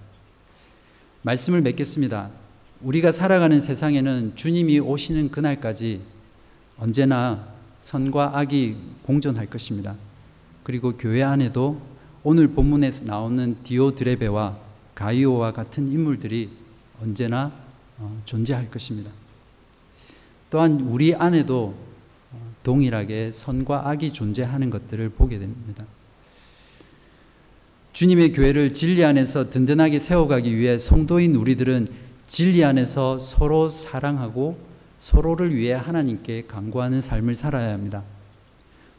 말씀을 1.22 1.60
맺겠습니다. 1.60 2.30
우리가 2.80 3.12
살아가는 3.12 3.60
세상에는 3.60 4.34
주님이 4.34 4.80
오시는 4.80 5.30
그날까지 5.30 6.00
언제나 6.76 7.46
선과 7.80 8.38
악이 8.38 8.76
공존할 9.02 9.46
것입니다. 9.46 9.94
그리고 10.68 10.92
교회 10.98 11.22
안에도 11.22 11.80
오늘 12.22 12.48
본문에서 12.48 13.04
나오는 13.06 13.56
디오드레베와 13.62 14.58
가이오와 14.94 15.52
같은 15.52 15.90
인물들이 15.90 16.50
언제나 17.02 17.50
어, 17.96 18.20
존재할 18.26 18.70
것입니다. 18.70 19.10
또한 20.50 20.78
우리 20.82 21.14
안에도 21.14 21.74
어, 22.32 22.52
동일하게 22.64 23.32
선과 23.32 23.88
악이 23.88 24.12
존재하는 24.12 24.68
것들을 24.68 25.08
보게 25.08 25.38
됩니다. 25.38 25.86
주님의 27.94 28.32
교회를 28.32 28.74
진리 28.74 29.02
안에서 29.06 29.48
든든하게 29.48 29.98
세워가기 29.98 30.54
위해 30.58 30.76
성도인 30.76 31.34
우리들은 31.34 31.88
진리 32.26 32.62
안에서 32.62 33.18
서로 33.18 33.70
사랑하고 33.70 34.58
서로를 34.98 35.56
위해 35.56 35.72
하나님께 35.72 36.44
간구하는 36.46 37.00
삶을 37.00 37.34
살아야 37.34 37.72
합니다. 37.72 38.04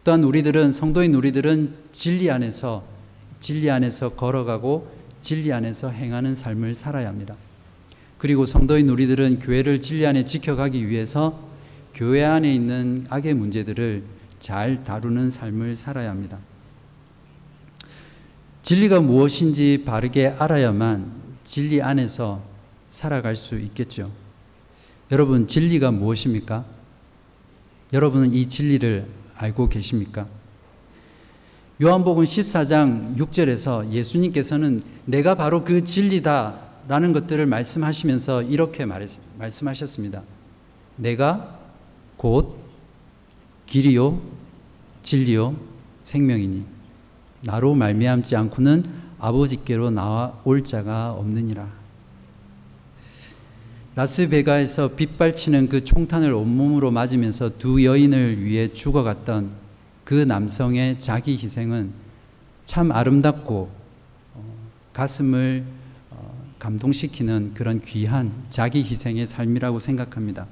또한 0.10 0.24
우리들은 0.24 0.72
성도인 0.72 1.14
우리들은 1.14 1.76
진리 1.92 2.32
안에서 2.32 2.84
진리 3.40 3.70
안에서 3.70 4.10
걸어가고 4.16 4.92
진리 5.22 5.54
안에서 5.54 5.92
행하는 5.92 6.34
삶을 6.34 6.74
살아야 6.74 7.10
합니다. 7.10 7.36
그리고 8.18 8.48
성도인 8.48 8.90
우리들은 8.90 9.38
교회를 9.38 9.82
진리 9.82 10.08
안에 10.08 10.26
지켜가기 10.26 10.90
위해서 10.90 11.40
교회 11.94 12.24
안에 12.24 12.52
있는 12.52 13.06
악의 13.12 13.36
문제들을 13.36 14.02
잘 14.40 14.84
다루는 14.84 15.30
삶을 15.30 15.76
살아야 15.76 16.10
합니다. 16.10 16.40
진리가 18.64 19.02
무엇인지 19.02 19.84
바르게 19.86 20.30
알아야만 20.40 21.06
진리 21.44 21.84
안에서 21.84 22.42
살아갈 22.90 23.36
수 23.36 23.60
있겠죠. 23.60 24.12
여러분, 25.12 25.46
진리가 25.46 25.92
무엇입니까? 25.92 26.66
여러분은 27.94 28.34
이 28.34 28.50
진리를 28.50 29.19
알고 29.40 29.70
계십니까? 29.70 30.28
요한복음 31.82 32.26
14장 32.26 33.16
6절에서 33.16 33.90
예수님께서는 33.90 34.82
내가 35.06 35.36
바로 35.36 35.64
그 35.64 35.84
진리다 35.84 36.60
라는 36.90 37.14
것들을 37.14 37.46
말씀하시면서 37.46 38.44
이렇게 38.44 38.86
말씀하셨습니다. 39.38 40.24
내가 40.98 41.58
곧 42.18 42.58
길이요 43.66 44.20
진리요 45.04 45.56
생명이니 46.04 46.66
나로 47.44 47.76
말미암지 47.76 48.36
않고는 48.36 48.84
아버지께로 49.20 49.92
나와 49.92 50.38
올 50.44 50.64
자가 50.64 51.14
없느니라. 51.14 51.79
라스베가에서 53.96 54.96
빗발치는 54.96 55.68
그 55.70 55.84
총탄을 55.84 56.34
온몸으로 56.34 56.92
맞으면서 56.92 57.58
두 57.58 57.84
여인을 57.84 58.44
위해 58.44 58.72
죽어갔던 58.72 59.52
그 60.04 60.14
남성의 60.14 61.00
자기 61.00 61.34
희생은 61.34 61.92
참 62.66 62.92
아름답고 62.92 63.70
어, 64.36 64.56
가슴을 64.94 65.64
어, 66.12 66.46
감동시키는 66.60 67.54
그런 67.56 67.80
귀한 67.80 68.32
자기 68.50 68.84
희생의 68.84 69.28
삶이라고 69.28 69.80
생각합니다. 69.80 70.48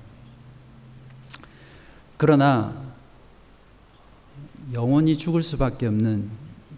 그러나 2.18 2.88
영원히 4.74 5.16
죽을 5.16 5.42
수밖에 5.42 5.86
없는 5.86 6.30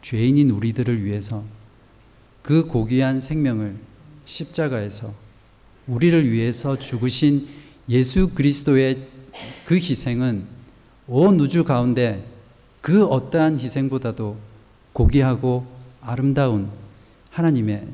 죄인인 0.01 0.51
우리들을 0.51 1.03
위해서 1.03 1.43
그 2.41 2.67
고귀한 2.67 3.19
생명을 3.19 3.77
십자가에서 4.25 5.13
우리를 5.89 6.31
위해서 6.31 6.77
죽으신 6.77 7.47
예수 7.89 8.29
그리스도의 8.35 9.07
그 9.65 9.75
희생은 9.75 10.45
온 11.07 11.39
우주 11.39 11.63
가운데 11.63 12.23
그 12.79 13.05
어떠한 13.05 13.59
희생보다도 13.59 14.37
고귀하고 14.93 15.65
아름다운 16.01 16.69
하나님의 17.31 17.87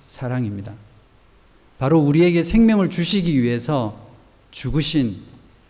사랑입니다. 0.00 0.74
바로 1.78 2.00
우리에게 2.00 2.42
생명을 2.42 2.88
주시기 2.88 3.42
위해서 3.42 4.00
죽으신 4.50 5.16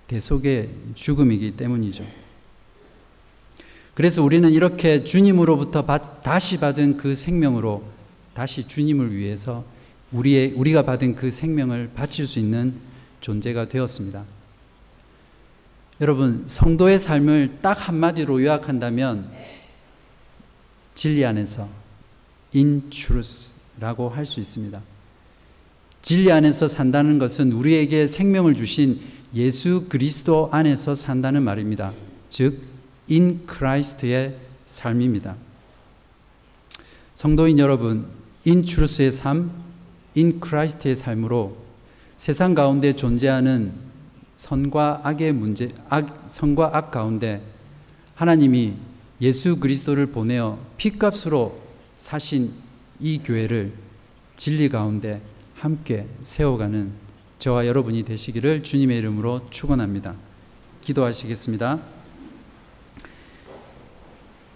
대속의 0.06 0.68
죽음이기 0.94 1.56
때문이죠. 1.56 2.04
그래서 3.94 4.22
우리는 4.22 4.50
이렇게 4.50 5.04
주님으로부터 5.04 5.84
다시 6.22 6.60
받은 6.60 6.96
그 6.96 7.14
생명으로 7.14 7.82
다시 8.34 8.66
주님을 8.66 9.14
위해서 9.14 9.64
우리의, 10.12 10.52
우리가 10.52 10.82
받은 10.82 11.14
그 11.14 11.30
생명을 11.30 11.90
바칠 11.94 12.26
수 12.26 12.38
있는 12.38 12.74
존재가 13.20 13.68
되었습니다. 13.68 14.24
여러분, 16.00 16.44
성도의 16.46 16.98
삶을 16.98 17.58
딱 17.62 17.88
한마디로 17.88 18.42
요약한다면 18.42 19.30
진리 20.94 21.24
안에서 21.24 21.68
in 22.54 22.90
truth라고 22.90 24.10
할 24.10 24.26
수 24.26 24.40
있습니다. 24.40 24.80
진리 26.02 26.32
안에서 26.32 26.66
산다는 26.66 27.18
것은 27.18 27.52
우리에게 27.52 28.08
생명을 28.08 28.54
주신 28.54 29.00
예수 29.34 29.86
그리스도 29.88 30.48
안에서 30.52 30.94
산다는 30.94 31.42
말입니다. 31.42 31.92
즉, 32.28 32.60
in 33.08 33.46
Christ의 33.48 34.36
삶입니다. 34.64 35.36
성도인 37.14 37.58
여러분, 37.58 38.06
in 38.46 38.62
truth의 38.62 39.12
삶, 39.12 39.52
in 40.14 40.40
Christ의 40.40 40.96
삶으로 40.96 41.56
세상 42.16 42.54
가운데 42.54 42.92
존재하는 42.92 43.72
선과 44.36 45.00
악의 45.04 45.32
문제, 45.32 45.68
악, 45.88 46.24
선과 46.28 46.76
악 46.76 46.90
가운데 46.90 47.42
하나님이 48.14 48.74
예수 49.20 49.58
그리스도를 49.58 50.06
보내어 50.06 50.58
피값으로 50.76 51.60
사신 51.96 52.52
이 53.00 53.18
교회를 53.22 53.72
진리 54.36 54.68
가운데 54.68 55.20
함께 55.54 56.06
세워가는 56.22 56.90
저와 57.38 57.66
여러분이 57.66 58.04
되시기를 58.04 58.62
주님의 58.62 58.98
이름으로 58.98 59.46
축원합니다. 59.50 60.14
기도하시겠습니다. 60.80 61.80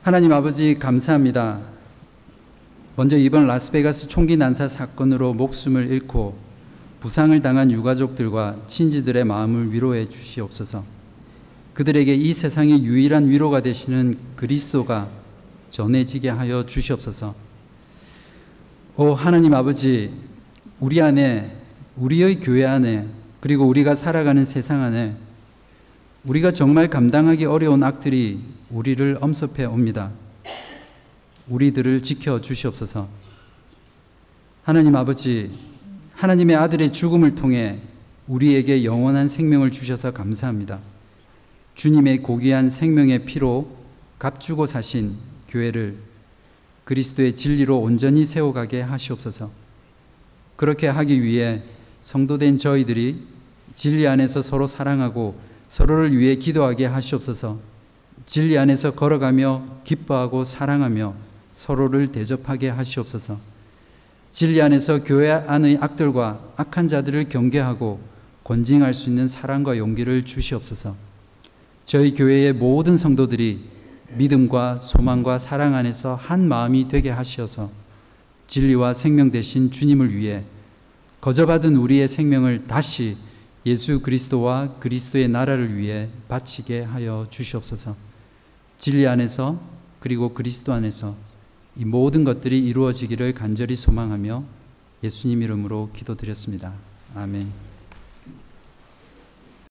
하나님 0.03 0.33
아버지 0.33 0.79
감사합니다. 0.79 1.76
먼저 2.99 3.19
이번 3.19 3.47
라스베가스 3.47 4.09
총기 4.09 4.39
난사 4.39 4.69
사건으로 4.69 5.35
목숨을 5.35 5.91
잃고 5.91 6.35
부상을 7.01 7.41
당한 7.43 7.71
유가족들과 7.71 8.57
친지들의 8.69 9.23
마음을 9.23 9.71
위로해 9.71 10.09
주시옵소서. 10.09 10.83
그들에게 11.75 12.15
이 12.15 12.33
세상의 12.33 12.85
유일한 12.85 13.29
위로가 13.29 13.61
되시는 13.61 14.17
그리스도가 14.35 15.11
전해지게 15.69 16.31
하여 16.31 16.63
주시옵소서. 16.63 17.35
오 18.97 19.13
하나님 19.13 19.53
아버지, 19.53 20.11
우리 20.81 21.03
안에 21.03 21.55
우리의 21.97 22.41
교회 22.41 22.65
안에 22.65 23.07
그리고 23.41 23.67
우리가 23.67 23.95
살아가는 23.95 24.43
세상 24.47 24.81
안에 24.81 25.15
우리가 26.25 26.51
정말 26.51 26.89
감당하기 26.89 27.45
어려운 27.45 27.83
악들이 27.83 28.41
우리를 28.71 29.19
엄습해 29.21 29.67
옵니다. 29.67 30.13
우리들을 31.49 32.03
지켜 32.03 32.41
주시옵소서. 32.41 33.09
하나님 34.65 34.97
아버지, 34.97 35.51
하나님의 36.15 36.57
아들의 36.57 36.93
죽음을 36.93 37.35
통해 37.35 37.81
우리에게 38.27 38.85
영원한 38.85 39.29
생명을 39.29 39.71
주셔서 39.71 40.13
감사합니다. 40.13 40.81
주님의 41.75 42.19
고귀한 42.23 42.69
생명의 42.69 43.25
피로 43.27 43.71
값주고 44.19 44.67
사신 44.67 45.15
교회를 45.49 45.97
그리스도의 46.85 47.35
진리로 47.35 47.79
온전히 47.79 48.25
세워가게 48.25 48.81
하시옵소서. 48.81 49.51
그렇게 50.57 50.89
하기 50.89 51.23
위해 51.23 51.63
성도된 52.03 52.57
저희들이 52.57 53.23
진리 53.75 54.09
안에서 54.09 54.41
서로 54.41 54.67
사랑하고 54.67 55.39
서로를 55.69 56.17
위해 56.17 56.37
기도하게 56.37 56.87
하시옵소서. 56.87 57.61
진리 58.25 58.57
안에서 58.57 58.93
걸어가며 58.93 59.83
기뻐하고 59.85 60.45
사랑하며 60.45 61.26
서로를 61.57 62.09
대접하게 62.09 62.69
하시옵소서. 62.69 63.39
진리 64.31 64.61
안에서 64.61 65.03
교회 65.03 65.31
안의 65.33 65.79
악들과 65.81 66.53
악한 66.57 66.87
자들을 66.87 67.31
경계하고 67.31 67.99
권징할 68.45 68.93
수 68.93 69.09
있는 69.09 69.27
사랑과 69.27 69.79
용기를 69.79 70.27
주시옵소서. 70.27 70.95
저희 71.87 72.13
교회의 72.13 72.53
모든 72.53 72.99
성도들이 72.99 73.71
믿음과 74.19 74.79
소망과 74.79 75.39
사랑 75.39 75.75
안에서 75.75 76.15
한 76.15 76.47
마음이 76.47 76.89
되게 76.89 77.09
하시어서 77.09 77.71
진리와 78.47 78.93
생명 78.93 79.31
대신 79.31 79.71
주님을 79.71 80.15
위해 80.15 80.45
거저받은 81.23 81.75
우리의 81.77 82.07
생명을 82.07 82.67
다시 82.67 83.17
예수 83.65 84.03
그리스도와 84.03 84.75
그리스도의 84.79 85.29
나라를 85.29 85.77
위해 85.77 86.09
바치게 86.29 86.83
하여 86.83 87.27
주시옵소서. 87.31 87.97
진리 88.77 89.07
안에서 89.09 89.59
그리고 90.01 90.35
그리스도 90.35 90.73
안에서 90.73 91.26
이 91.79 91.85
모든 91.85 92.25
것들이 92.25 92.59
이루어지기를 92.59 93.35
간절히 93.35 93.77
소망하며 93.77 94.45
예수님 95.05 95.43
이름으로 95.43 95.91
기도드렸습니다. 95.95 96.73
아멘. 97.15 97.66